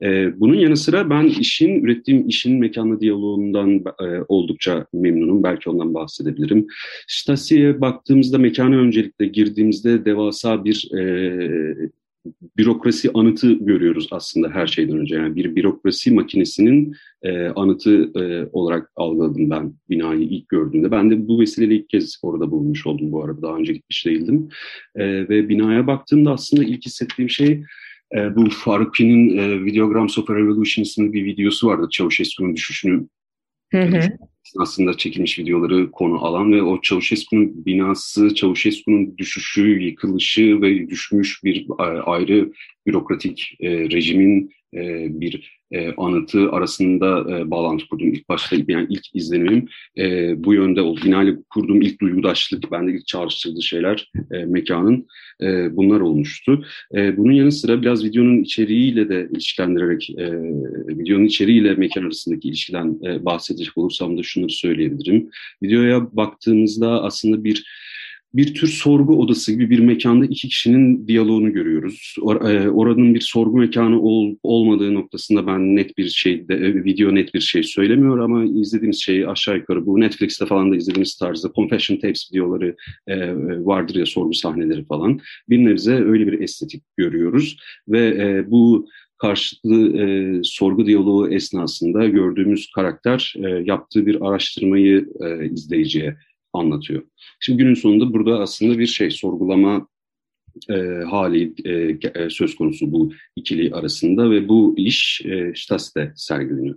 E, 0.03 0.39
bunun 0.39 0.55
yanı 0.55 0.77
sıra 0.77 1.09
ben 1.09 1.23
işin, 1.23 1.83
ürettiğim 1.83 2.27
işin 2.27 2.59
mekanla 2.59 2.99
diyaloğundan 2.99 3.83
e, 4.01 4.05
oldukça 4.27 4.85
memnunum. 4.93 5.43
Belki 5.43 5.69
ondan 5.69 5.93
bahsedebilirim. 5.93 6.67
Stasi'ye 7.07 7.81
baktığımızda 7.81 8.38
mekana 8.38 8.75
öncelikle 8.75 9.25
girdiğimizde 9.27 10.05
devasa 10.05 10.65
bir 10.65 10.91
e, 10.97 11.89
bürokrasi 12.57 13.11
anıtı 13.13 13.53
görüyoruz 13.53 14.07
aslında 14.11 14.49
her 14.49 14.67
şeyden 14.67 14.97
önce. 14.97 15.15
Yani 15.15 15.35
bir 15.35 15.55
bürokrasi 15.55 16.13
makinesinin 16.13 16.95
e, 17.23 17.47
anıtı 17.47 18.11
e, 18.19 18.49
olarak 18.53 18.91
algıladım 18.95 19.49
ben 19.49 19.73
binayı 19.89 20.21
ilk 20.21 20.49
gördüğümde. 20.49 20.91
Ben 20.91 21.11
de 21.11 21.27
bu 21.27 21.39
vesileyle 21.39 21.75
ilk 21.75 21.89
kez 21.89 22.19
orada 22.21 22.51
bulunmuş 22.51 22.88
oldum 22.88 23.11
bu 23.11 23.23
arada. 23.23 23.41
Daha 23.41 23.57
önce 23.57 23.73
gitmiş 23.73 24.05
değildim. 24.05 24.49
E, 24.95 25.29
ve 25.29 25.49
binaya 25.49 25.88
baktığımda 25.88 26.31
aslında 26.31 26.63
ilk 26.63 26.85
hissettiğim 26.85 27.29
şey 27.29 27.63
e, 28.15 28.35
bu 28.35 28.49
Faruk'in 28.49 29.38
e, 29.38 29.65
Videograms 29.65 30.17
of 30.17 30.29
a 30.29 30.35
Revolution 30.35 30.83
isimli 30.83 31.13
bir 31.13 31.25
videosu 31.25 31.67
vardı. 31.67 31.88
Çavuşescu'nun 31.91 32.55
düşüşünü 32.55 33.07
Hı 33.75 33.97
hı. 33.97 34.01
aslında 34.59 34.97
çekilmiş 34.97 35.39
videoları 35.39 35.91
konu 35.91 36.25
alan 36.25 36.51
ve 36.51 36.63
o 36.63 36.81
Çavuşescu'nun 36.81 37.65
binası, 37.65 38.35
Çavuşescu'nun 38.35 39.17
düşüşü, 39.17 39.79
yıkılışı 39.79 40.61
ve 40.61 40.89
düşmüş 40.89 41.43
bir 41.43 41.67
ayrı 42.05 42.51
bürokratik 42.88 43.57
e, 43.59 43.89
rejimin 43.89 44.51
e, 44.75 45.07
bir 45.21 45.59
e, 45.71 45.93
anıtı 45.97 46.51
arasında 46.51 47.38
e, 47.38 47.51
bağlantı 47.51 47.88
kurdum. 47.88 48.13
İlk 48.13 48.29
başta 48.29 48.55
yani 48.67 48.88
ilk 48.89 49.15
izlenimim 49.15 49.67
e, 49.97 50.33
bu 50.43 50.53
yönde 50.53 50.81
oldu. 50.81 50.99
Binali 51.05 51.38
kurduğum 51.49 51.81
ilk 51.81 52.01
duygudaşlık, 52.01 52.71
bende 52.71 52.91
ilk 52.91 53.07
çağrıştırdığı 53.07 53.61
şeyler 53.61 54.11
mekanın 54.45 55.07
bunlar 55.71 55.99
olmuştu. 55.99 56.65
Bunun 56.93 57.31
yanı 57.31 57.51
sıra 57.51 57.81
biraz 57.81 58.05
videonun 58.05 58.43
içeriğiyle 58.43 59.09
de 59.09 59.29
ilişkilendirerek, 59.31 60.09
videonun 60.89 61.25
içeriğiyle 61.25 61.75
mekan 61.75 62.03
arasındaki 62.03 62.47
ilişkiden 62.47 62.99
e, 63.05 63.25
bahsedecek 63.25 63.77
olursam 63.77 64.17
da 64.17 64.23
şunları 64.23 64.51
söyleyebilirim. 64.51 65.29
Videoya 65.63 66.15
baktığımızda 66.15 67.03
aslında 67.03 67.43
bir 67.43 67.65
bir 68.35 68.53
tür 68.53 68.67
sorgu 68.67 69.19
odası 69.21 69.51
gibi 69.51 69.69
bir 69.69 69.79
mekanda 69.79 70.25
iki 70.25 70.47
kişinin 70.47 71.07
diyaloğunu 71.07 71.53
görüyoruz. 71.53 72.15
Or, 72.21 72.49
e, 72.49 72.69
oranın 72.69 73.13
bir 73.13 73.21
sorgu 73.21 73.57
mekanı 73.57 74.01
ol, 74.01 74.35
olmadığı 74.43 74.93
noktasında 74.93 75.47
ben 75.47 75.75
net 75.75 75.97
bir 75.97 76.09
şey, 76.09 76.47
de, 76.47 76.53
e, 76.53 76.83
video 76.83 77.15
net 77.15 77.33
bir 77.33 77.39
şey 77.39 77.63
söylemiyor 77.63 78.19
ama 78.19 78.45
izlediğimiz 78.45 79.01
şey 79.01 79.27
aşağı 79.27 79.57
yukarı 79.57 79.85
bu 79.85 79.99
Netflix'te 79.99 80.45
falan 80.45 80.71
da 80.71 80.75
izlediğimiz 80.75 81.15
tarzda 81.15 81.51
confession 81.55 81.97
tapes 81.97 82.29
videoları 82.33 82.75
e, 83.07 83.35
vardır 83.65 83.95
ya 83.95 84.05
sorgu 84.05 84.33
sahneleri 84.33 84.85
falan. 84.85 85.19
Bir 85.49 85.65
nebze 85.65 85.93
öyle 85.93 86.27
bir 86.27 86.39
estetik 86.39 86.83
görüyoruz 86.97 87.57
ve 87.87 88.07
e, 88.07 88.51
bu 88.51 88.87
karşılıklı 89.17 89.97
e, 89.97 90.39
sorgu 90.43 90.85
diyaloğu 90.85 91.29
esnasında 91.29 92.05
gördüğümüz 92.05 92.71
karakter 92.75 93.33
e, 93.37 93.49
yaptığı 93.65 94.05
bir 94.05 94.27
araştırmayı 94.27 95.09
e, 95.21 95.49
izleyiciye 95.49 96.15
anlatıyor. 96.57 97.03
Şimdi 97.39 97.57
günün 97.57 97.73
sonunda 97.73 98.13
burada 98.13 98.39
aslında 98.39 98.79
bir 98.79 98.87
şey 98.87 99.11
sorgulama 99.11 99.87
e, 100.69 101.03
hali 101.09 101.53
e, 101.65 101.71
e, 102.15 102.29
söz 102.29 102.55
konusu 102.55 102.91
bu 102.91 103.13
ikili 103.35 103.73
arasında 103.73 104.31
ve 104.31 104.47
bu 104.47 104.75
iş 104.77 105.21
e, 105.25 105.53
Stas'te 105.55 106.13
sergileniyor. 106.15 106.75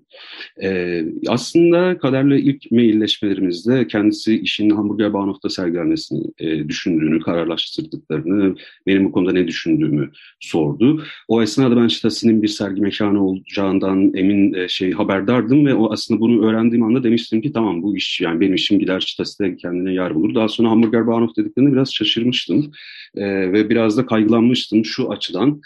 E, 0.62 1.04
aslında 1.28 1.98
Kader'le 1.98 2.38
ilk 2.38 2.72
mailleşmelerimizde 2.72 3.86
kendisi 3.86 4.40
işin 4.40 4.70
Hamburger 4.70 5.12
Bahnhof'ta 5.12 5.48
sergilenmesini 5.48 6.24
e, 6.38 6.68
düşündüğünü, 6.68 7.20
kararlaştırdıklarını, 7.20 8.56
benim 8.86 9.04
bu 9.04 9.12
konuda 9.12 9.32
ne 9.32 9.48
düşündüğümü 9.48 10.10
sordu. 10.40 11.04
O 11.28 11.42
esnada 11.42 11.76
ben 11.76 11.88
Stas'in 11.88 12.42
bir 12.42 12.48
sergi 12.48 12.80
mekanı 12.80 13.26
olacağından 13.26 14.14
emin 14.14 14.54
e, 14.54 14.68
şey 14.68 14.92
haberdardım 14.92 15.66
ve 15.66 15.74
o 15.74 15.92
aslında 15.92 16.20
bunu 16.20 16.46
öğrendiğim 16.46 16.84
anda 16.84 17.02
demiştim 17.02 17.40
ki 17.40 17.52
tamam 17.52 17.82
bu 17.82 17.96
iş 17.96 18.20
yani 18.20 18.40
benim 18.40 18.54
işim 18.54 18.78
gider 18.78 19.00
Stas'te 19.00 19.56
kendine 19.56 19.92
yer 19.92 20.14
bulur. 20.14 20.34
Daha 20.34 20.48
sonra 20.48 20.70
Hamburger 20.70 21.06
Bahnhof 21.06 21.36
dediklerinde 21.36 21.72
biraz 21.72 21.94
şaşırmıştım 21.94 22.72
e, 23.16 23.52
ve 23.52 23.67
biraz 23.70 23.96
da 23.96 24.06
kaygılanmıştım 24.06 24.84
şu 24.84 25.10
açıdan. 25.10 25.60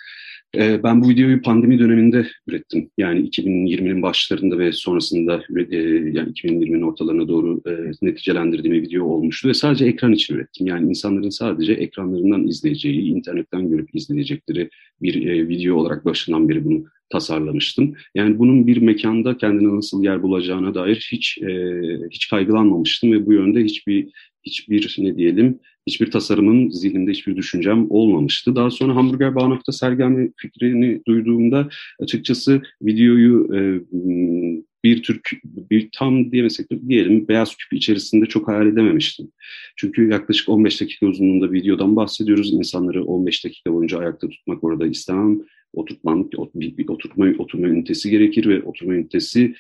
E, 0.56 0.82
ben 0.82 1.02
bu 1.02 1.08
videoyu 1.08 1.42
pandemi 1.42 1.78
döneminde 1.78 2.26
ürettim. 2.46 2.90
Yani 2.98 3.28
2020'nin 3.28 4.02
başlarında 4.02 4.58
ve 4.58 4.72
sonrasında 4.72 5.42
e, 5.70 5.76
yani 6.12 6.32
2020'nin 6.32 6.82
ortalarına 6.82 7.28
doğru 7.28 7.62
e, 7.66 7.72
neticelendirdiğim 8.02 8.76
bir 8.76 8.82
video 8.82 9.04
olmuştu 9.04 9.48
ve 9.48 9.54
sadece 9.54 9.84
ekran 9.84 10.12
için 10.12 10.34
ürettim. 10.34 10.66
Yani 10.66 10.88
insanların 10.88 11.30
sadece 11.30 11.72
ekranlarından 11.72 12.46
izleyeceği, 12.46 13.00
internetten 13.00 13.70
görüp 13.70 13.94
izleyecekleri 13.94 14.70
bir 15.02 15.26
e, 15.26 15.48
video 15.48 15.76
olarak 15.76 16.04
başından 16.04 16.48
beri 16.48 16.64
bunu 16.64 16.84
tasarlamıştım. 17.10 17.94
Yani 18.14 18.38
bunun 18.38 18.66
bir 18.66 18.76
mekanda 18.76 19.36
kendine 19.36 19.76
nasıl 19.76 20.04
yer 20.04 20.22
bulacağına 20.22 20.74
dair 20.74 21.08
hiç 21.12 21.38
hiç 22.10 22.28
kaygılanmamıştım 22.28 23.12
ve 23.12 23.26
bu 23.26 23.32
yönde 23.32 23.64
hiçbir 23.64 24.08
hiçbir 24.44 24.96
ne 24.98 25.16
diyelim 25.16 25.58
hiçbir 25.86 26.10
tasarımın 26.10 26.70
zihnimde 26.70 27.10
hiçbir 27.10 27.36
düşüncem 27.36 27.86
olmamıştı. 27.90 28.56
Daha 28.56 28.70
sonra 28.70 28.96
Hamburger 28.96 29.34
Bahnhof'ta 29.34 29.72
sergileme 29.72 30.30
fikrini 30.36 31.02
duyduğumda 31.06 31.68
açıkçası 32.00 32.62
videoyu 32.82 33.48
e, 33.54 33.60
bir 34.84 35.02
Türk, 35.02 35.30
bir 35.44 35.88
tam 35.92 36.32
diyemesek 36.32 36.70
de 36.72 36.88
diyelim 36.88 37.28
beyaz 37.28 37.56
küp 37.56 37.72
içerisinde 37.72 38.26
çok 38.26 38.48
hayal 38.48 38.66
edememiştim. 38.66 39.32
Çünkü 39.76 40.08
yaklaşık 40.08 40.48
15 40.48 40.80
dakika 40.80 41.06
uzunluğunda 41.06 41.52
videodan 41.52 41.96
bahsediyoruz. 41.96 42.52
İnsanları 42.52 43.04
15 43.04 43.44
dakika 43.44 43.72
boyunca 43.72 43.98
ayakta 43.98 44.28
tutmak 44.28 44.64
orada 44.64 44.86
istemem. 44.86 45.40
Oturtman, 45.72 46.30
oturma, 46.88 47.26
oturma 47.38 47.68
ünitesi 47.68 48.10
gerekir 48.10 48.46
ve 48.46 48.62
oturma 48.62 48.94
ünitesi 48.94 49.54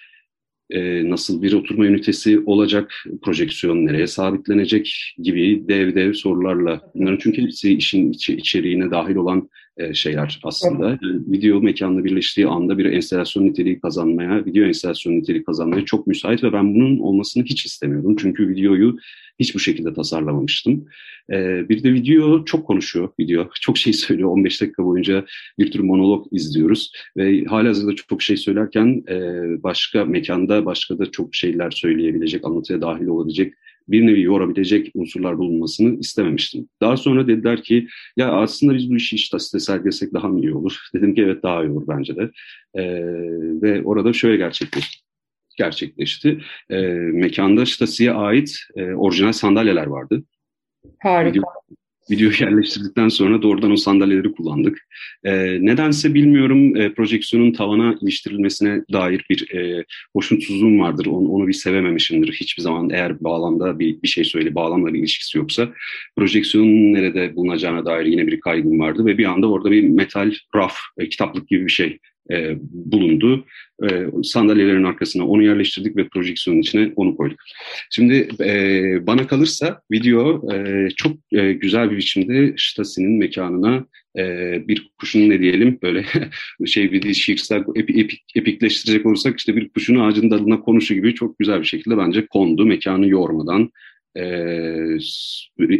e, 0.72 1.10
nasıl 1.10 1.42
bir 1.42 1.52
oturma 1.52 1.86
ünitesi 1.86 2.40
olacak, 2.46 3.04
projeksiyon 3.22 3.86
nereye 3.86 4.06
sabitlenecek 4.06 5.14
gibi 5.22 5.64
dev 5.68 5.94
dev 5.94 6.12
sorularla. 6.12 6.80
Bunların 6.94 7.18
çünkü 7.22 7.42
hepsi 7.42 7.74
işin 7.74 8.12
içi, 8.12 8.36
içeriğine 8.36 8.90
dahil 8.90 9.16
olan 9.16 9.48
e, 9.76 9.94
şeyler 9.94 10.40
aslında. 10.44 10.88
Yani 10.88 11.22
video 11.26 11.60
mekanla 11.60 12.04
birleştiği 12.04 12.46
anda 12.46 12.78
bir 12.78 12.84
enstalasyon 12.84 13.46
niteliği 13.46 13.80
kazanmaya, 13.80 14.44
video 14.44 14.64
enstalasyon 14.64 15.12
niteliği 15.12 15.44
kazanmaya 15.44 15.84
çok 15.84 16.06
müsait 16.06 16.44
ve 16.44 16.52
ben 16.52 16.74
bunun 16.74 16.98
olmasını 16.98 17.44
hiç 17.44 17.66
istemiyordum. 17.66 18.16
Çünkü 18.16 18.48
videoyu 18.48 18.96
hiç 19.38 19.54
bu 19.54 19.58
şekilde 19.58 19.94
tasarlamamıştım. 19.94 20.86
Ee, 21.32 21.68
bir 21.68 21.82
de 21.82 21.92
video 21.92 22.44
çok 22.44 22.66
konuşuyor 22.66 23.08
video. 23.20 23.48
Çok 23.60 23.78
şey 23.78 23.92
söylüyor. 23.92 24.28
15 24.28 24.60
dakika 24.60 24.84
boyunca 24.84 25.24
bir 25.58 25.70
tür 25.70 25.80
monolog 25.80 26.26
izliyoruz. 26.32 26.92
Ve 27.16 27.44
halihazırda 27.44 27.94
çok 27.94 28.22
şey 28.22 28.36
söylerken 28.36 29.04
e, 29.08 29.16
başka 29.62 30.04
mekanda 30.04 30.64
başka 30.64 30.98
da 30.98 31.10
çok 31.10 31.34
şeyler 31.34 31.70
söyleyebilecek, 31.70 32.44
anlatıya 32.44 32.80
dahil 32.80 33.06
olabilecek 33.06 33.54
bir 33.88 34.06
nevi 34.06 34.22
yorabilecek 34.22 34.90
unsurlar 34.94 35.38
bulunmasını 35.38 35.98
istememiştim. 35.98 36.68
Daha 36.80 36.96
sonra 36.96 37.28
dediler 37.28 37.62
ki 37.62 37.88
ya 38.16 38.32
aslında 38.32 38.74
biz 38.74 38.90
bu 38.90 38.96
işi 38.96 39.16
işte 39.16 39.38
sergilesek 39.38 40.12
daha 40.12 40.28
mı 40.28 40.40
iyi 40.40 40.54
olur? 40.54 40.78
Dedim 40.94 41.14
ki 41.14 41.22
evet 41.22 41.42
daha 41.42 41.64
iyi 41.64 41.70
olur 41.70 41.84
bence 41.88 42.16
de. 42.16 42.30
Ee, 42.74 42.82
ve 43.62 43.82
orada 43.82 44.12
şöyle 44.12 44.36
gerçekleşti 44.36 45.02
gerçekleşti. 45.58 46.40
E, 46.70 46.80
mekanda 46.92 47.66
Stasi'ye 47.66 48.12
ait 48.12 48.56
e, 48.76 48.92
orijinal 48.92 49.32
sandalyeler 49.32 49.86
vardı. 49.86 50.22
Harika. 50.98 51.40
Video, 52.10 52.30
videoyu 52.30 52.50
yerleştirdikten 52.50 53.08
sonra 53.08 53.42
doğrudan 53.42 53.70
o 53.70 53.76
sandalyeleri 53.76 54.32
kullandık. 54.32 54.78
E, 55.24 55.32
nedense 55.66 56.14
bilmiyorum 56.14 56.76
e, 56.76 56.94
projeksiyonun 56.94 57.52
tavana 57.52 57.98
iliştirilmesine 58.02 58.84
dair 58.92 59.26
bir 59.30 59.54
e, 59.54 59.84
hoşnutsuzluğum 60.12 60.80
vardır. 60.80 61.06
Onu, 61.06 61.28
onu 61.28 61.48
bir 61.48 61.52
sevememişimdir. 61.52 62.32
Hiçbir 62.32 62.62
zaman 62.62 62.90
eğer 62.90 63.24
bağlamda 63.24 63.78
bir, 63.78 64.02
bir 64.02 64.08
şey 64.08 64.24
söyle, 64.24 64.54
bağlamla 64.54 64.94
bir 64.94 64.98
ilişkisi 64.98 65.38
yoksa 65.38 65.68
projeksiyonun 66.16 66.92
nerede 66.92 67.36
bulunacağına 67.36 67.84
dair 67.84 68.06
yine 68.06 68.26
bir 68.26 68.40
kaygım 68.40 68.80
vardı 68.80 69.06
ve 69.06 69.18
bir 69.18 69.24
anda 69.24 69.50
orada 69.50 69.70
bir 69.70 69.88
metal 69.88 70.32
raf, 70.54 70.76
e, 70.98 71.08
kitaplık 71.08 71.48
gibi 71.48 71.66
bir 71.66 71.72
şey 71.72 71.98
e, 72.30 72.56
bulundu. 72.60 73.44
E, 73.90 74.06
sandalyelerin 74.22 74.84
arkasına 74.84 75.26
onu 75.26 75.42
yerleştirdik 75.42 75.96
ve 75.96 76.08
projeksiyonun 76.08 76.60
içine 76.60 76.92
onu 76.96 77.16
koyduk. 77.16 77.40
Şimdi 77.90 78.28
e, 78.40 79.06
bana 79.06 79.26
kalırsa 79.26 79.82
video 79.92 80.52
e, 80.54 80.88
çok 80.96 81.12
e, 81.32 81.52
güzel 81.52 81.90
bir 81.90 81.96
biçimde 81.96 82.54
Stasi'nin 82.58 83.18
mekanına 83.18 83.86
e, 84.18 84.24
bir 84.68 84.90
kuşun 84.98 85.30
ne 85.30 85.40
diyelim 85.40 85.78
böyle 85.82 86.04
şey 86.66 86.92
bir 86.92 87.14
şiirsel 87.14 87.64
epi, 87.74 88.00
epik, 88.00 88.22
epikleştirecek 88.34 89.06
olursak 89.06 89.38
işte 89.38 89.56
bir 89.56 89.68
kuşun 89.68 90.00
ağacın 90.00 90.30
dalına 90.30 90.60
konuşu 90.60 90.94
gibi 90.94 91.14
çok 91.14 91.38
güzel 91.38 91.60
bir 91.60 91.66
şekilde 91.66 91.98
bence 91.98 92.26
kondu 92.26 92.66
mekanı 92.66 93.08
yormadan 93.08 93.70
e, 94.16 94.24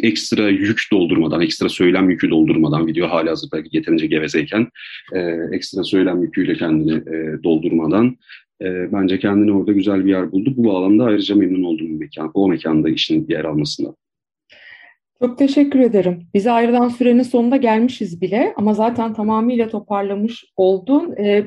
ekstra 0.02 0.48
yük 0.48 0.80
doldurmadan, 0.92 1.40
ekstra 1.40 1.68
söylem 1.68 2.10
yükü 2.10 2.30
doldurmadan, 2.30 2.86
video 2.86 3.08
hali 3.08 3.28
hazırda 3.28 3.58
yeterince 3.72 4.06
gevezeyken 4.06 4.68
e, 5.12 5.20
ekstra 5.52 5.84
söylem 5.84 6.22
yüküyle 6.22 6.54
kendini 6.54 6.92
e, 6.92 7.42
doldurmadan 7.44 8.16
e, 8.62 8.92
bence 8.92 9.18
kendini 9.18 9.52
orada 9.52 9.72
güzel 9.72 10.04
bir 10.04 10.10
yer 10.10 10.32
buldu. 10.32 10.54
Bu 10.56 10.64
bağlamda 10.64 11.04
ayrıca 11.04 11.34
memnun 11.34 11.62
oldum 11.62 11.98
mekan, 11.98 12.30
o 12.34 12.48
mekanda 12.48 12.88
işin 12.88 13.26
yer 13.28 13.44
almasından. 13.44 13.96
Çok 15.22 15.38
teşekkür 15.38 15.80
ederim. 15.80 16.26
Bize 16.34 16.50
ayrılan 16.50 16.88
sürenin 16.88 17.22
sonunda 17.22 17.56
gelmişiz 17.56 18.20
bile 18.20 18.52
ama 18.56 18.74
zaten 18.74 19.14
tamamıyla 19.14 19.68
toparlamış 19.68 20.44
oldun. 20.56 21.14
Ee, 21.18 21.44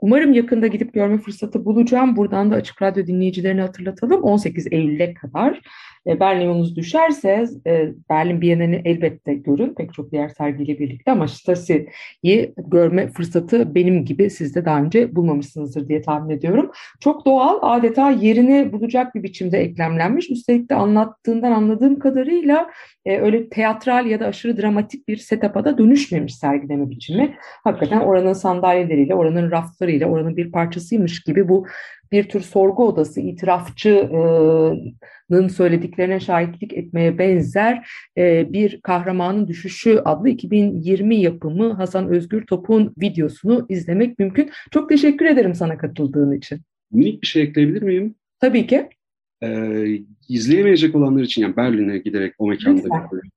Umarım 0.00 0.32
yakında 0.32 0.66
gidip 0.66 0.94
görme 0.94 1.18
fırsatı 1.18 1.64
bulacağım. 1.64 2.16
Buradan 2.16 2.50
da 2.50 2.54
Açık 2.54 2.82
Radyo 2.82 3.06
dinleyicilerini 3.06 3.60
hatırlatalım. 3.60 4.22
18 4.22 4.66
Eylül'e 4.72 5.14
kadar 5.14 5.60
e, 6.08 6.20
Berlin 6.20 6.46
yolunuz 6.46 6.76
düşerse 6.76 7.44
e, 7.66 7.88
Berlin 8.10 8.40
Bienalini 8.40 8.82
elbette 8.84 9.34
görün. 9.34 9.74
Pek 9.74 9.94
çok 9.94 10.12
diğer 10.12 10.28
sergiyle 10.28 10.78
birlikte 10.78 11.10
ama 11.10 11.28
Stasi'yi 11.28 12.54
görme 12.56 13.08
fırsatı 13.08 13.74
benim 13.74 14.04
gibi 14.04 14.30
siz 14.30 14.54
de 14.54 14.64
daha 14.64 14.80
önce 14.80 15.16
bulmamışsınızdır 15.16 15.88
diye 15.88 16.02
tahmin 16.02 16.36
ediyorum. 16.36 16.70
Çok 17.00 17.26
doğal, 17.26 17.58
adeta 17.62 18.10
yerini 18.10 18.72
bulacak 18.72 19.14
bir 19.14 19.22
biçimde 19.22 19.58
eklemlenmiş. 19.58 20.30
Üstelik 20.30 20.70
de 20.70 20.74
anlattığından 20.74 21.52
anladığım 21.52 21.98
kadarıyla 21.98 22.70
e, 23.04 23.18
öyle 23.18 23.48
teatral 23.48 24.06
ya 24.06 24.20
da 24.20 24.26
aşırı 24.26 24.62
dramatik 24.62 25.08
bir 25.08 25.16
setup'a 25.16 25.64
da 25.64 25.78
dönüşmemiş 25.78 26.34
sergileme 26.34 26.90
biçimi. 26.90 27.36
Hakikaten 27.64 28.00
oranın 28.00 28.32
sandalyeleriyle, 28.32 29.14
oranın 29.14 29.50
raflarıyla, 29.88 30.06
oranın 30.06 30.36
bir 30.36 30.52
parçasıymış 30.52 31.22
gibi 31.22 31.48
bu 31.48 31.66
bir 32.12 32.24
tür 32.24 32.40
sorgu 32.40 32.88
odası 32.88 33.20
itirafçının 33.20 35.48
söylediklerine 35.48 36.20
şahitlik 36.20 36.72
etmeye 36.72 37.18
benzer 37.18 37.88
bir 38.52 38.80
kahramanın 38.80 39.48
düşüşü 39.48 40.00
adlı 40.04 40.28
2020 40.28 41.16
yapımı 41.16 41.72
Hasan 41.72 42.08
Özgür 42.08 42.46
Top'un 42.46 42.94
videosunu 43.00 43.66
izlemek 43.68 44.18
mümkün. 44.18 44.50
Çok 44.70 44.88
teşekkür 44.88 45.26
ederim 45.26 45.54
sana 45.54 45.78
katıldığın 45.78 46.32
için. 46.32 46.60
Minik 46.90 47.22
bir 47.22 47.26
şey 47.26 47.42
ekleyebilir 47.42 47.82
miyim? 47.82 48.14
Tabii 48.40 48.66
ki. 48.66 48.88
Ee, 49.42 50.00
izleyemeyecek 50.28 50.94
olanlar 50.94 51.22
için 51.22 51.42
yani 51.42 51.56
Berlin'e 51.56 51.98
giderek 51.98 52.34
o 52.38 52.48
mekanda 52.48 52.88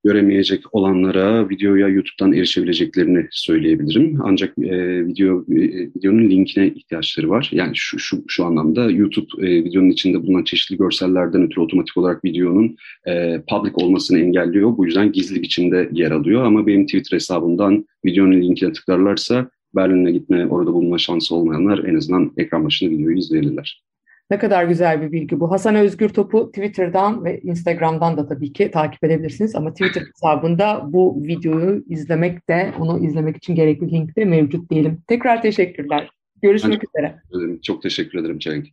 göremeyecek 0.04 0.74
olanlara 0.74 1.48
videoya 1.48 1.88
YouTube'dan 1.88 2.32
erişebileceklerini 2.32 3.26
söyleyebilirim. 3.30 4.18
Ancak 4.22 4.58
e, 4.58 5.06
video 5.06 5.40
e, 5.40 5.56
videonun 5.96 6.30
linkine 6.30 6.66
ihtiyaçları 6.66 7.30
var. 7.30 7.50
Yani 7.52 7.72
şu 7.74 7.98
şu 7.98 8.24
şu 8.28 8.44
anlamda 8.44 8.90
YouTube 8.90 9.48
e, 9.48 9.64
videonun 9.64 9.90
içinde 9.90 10.22
bulunan 10.22 10.44
çeşitli 10.44 10.76
görsellerden 10.76 11.42
ötürü 11.42 11.60
otomatik 11.60 11.96
olarak 11.96 12.24
videonun 12.24 12.76
e, 13.06 13.42
public 13.48 13.72
olmasını 13.74 14.18
engelliyor. 14.18 14.76
Bu 14.76 14.86
yüzden 14.86 15.12
gizli 15.12 15.42
biçimde 15.42 15.88
yer 15.92 16.10
alıyor 16.10 16.44
ama 16.44 16.66
benim 16.66 16.86
Twitter 16.86 17.16
hesabımdan 17.16 17.86
videonun 18.04 18.42
linkine 18.42 18.72
tıklarlarsa 18.72 19.50
Berlin'e 19.74 20.12
gitme, 20.12 20.46
orada 20.46 20.72
bulunma 20.72 20.98
şansı 20.98 21.34
olmayanlar 21.34 21.84
en 21.84 21.94
azından 21.94 22.32
ekran 22.36 22.64
başında 22.64 22.90
videoyu 22.90 23.18
izleyebilirler. 23.18 23.82
Ne 24.32 24.38
kadar 24.38 24.64
güzel 24.64 25.02
bir 25.02 25.12
bilgi 25.12 25.40
bu. 25.40 25.50
Hasan 25.50 25.74
Özgür 25.74 26.08
Top'u 26.08 26.52
Twitter'dan 26.52 27.24
ve 27.24 27.40
Instagram'dan 27.40 28.16
da 28.16 28.26
tabii 28.26 28.52
ki 28.52 28.70
takip 28.70 29.04
edebilirsiniz. 29.04 29.54
Ama 29.54 29.72
Twitter 29.72 30.02
hesabında 30.14 30.82
bu 30.92 31.22
videoyu 31.24 31.84
izlemek 31.88 32.48
de, 32.48 32.72
onu 32.78 33.06
izlemek 33.06 33.36
için 33.36 33.54
gerekli 33.54 33.90
link 33.90 34.16
de 34.16 34.24
mevcut 34.24 34.70
diyelim. 34.70 35.02
Tekrar 35.08 35.42
teşekkürler. 35.42 36.10
Görüşmek 36.42 36.82
üzere. 36.84 37.14
Çok 37.62 37.82
teşekkür 37.82 38.18
ederim 38.18 38.38
Cenk. 38.38 38.68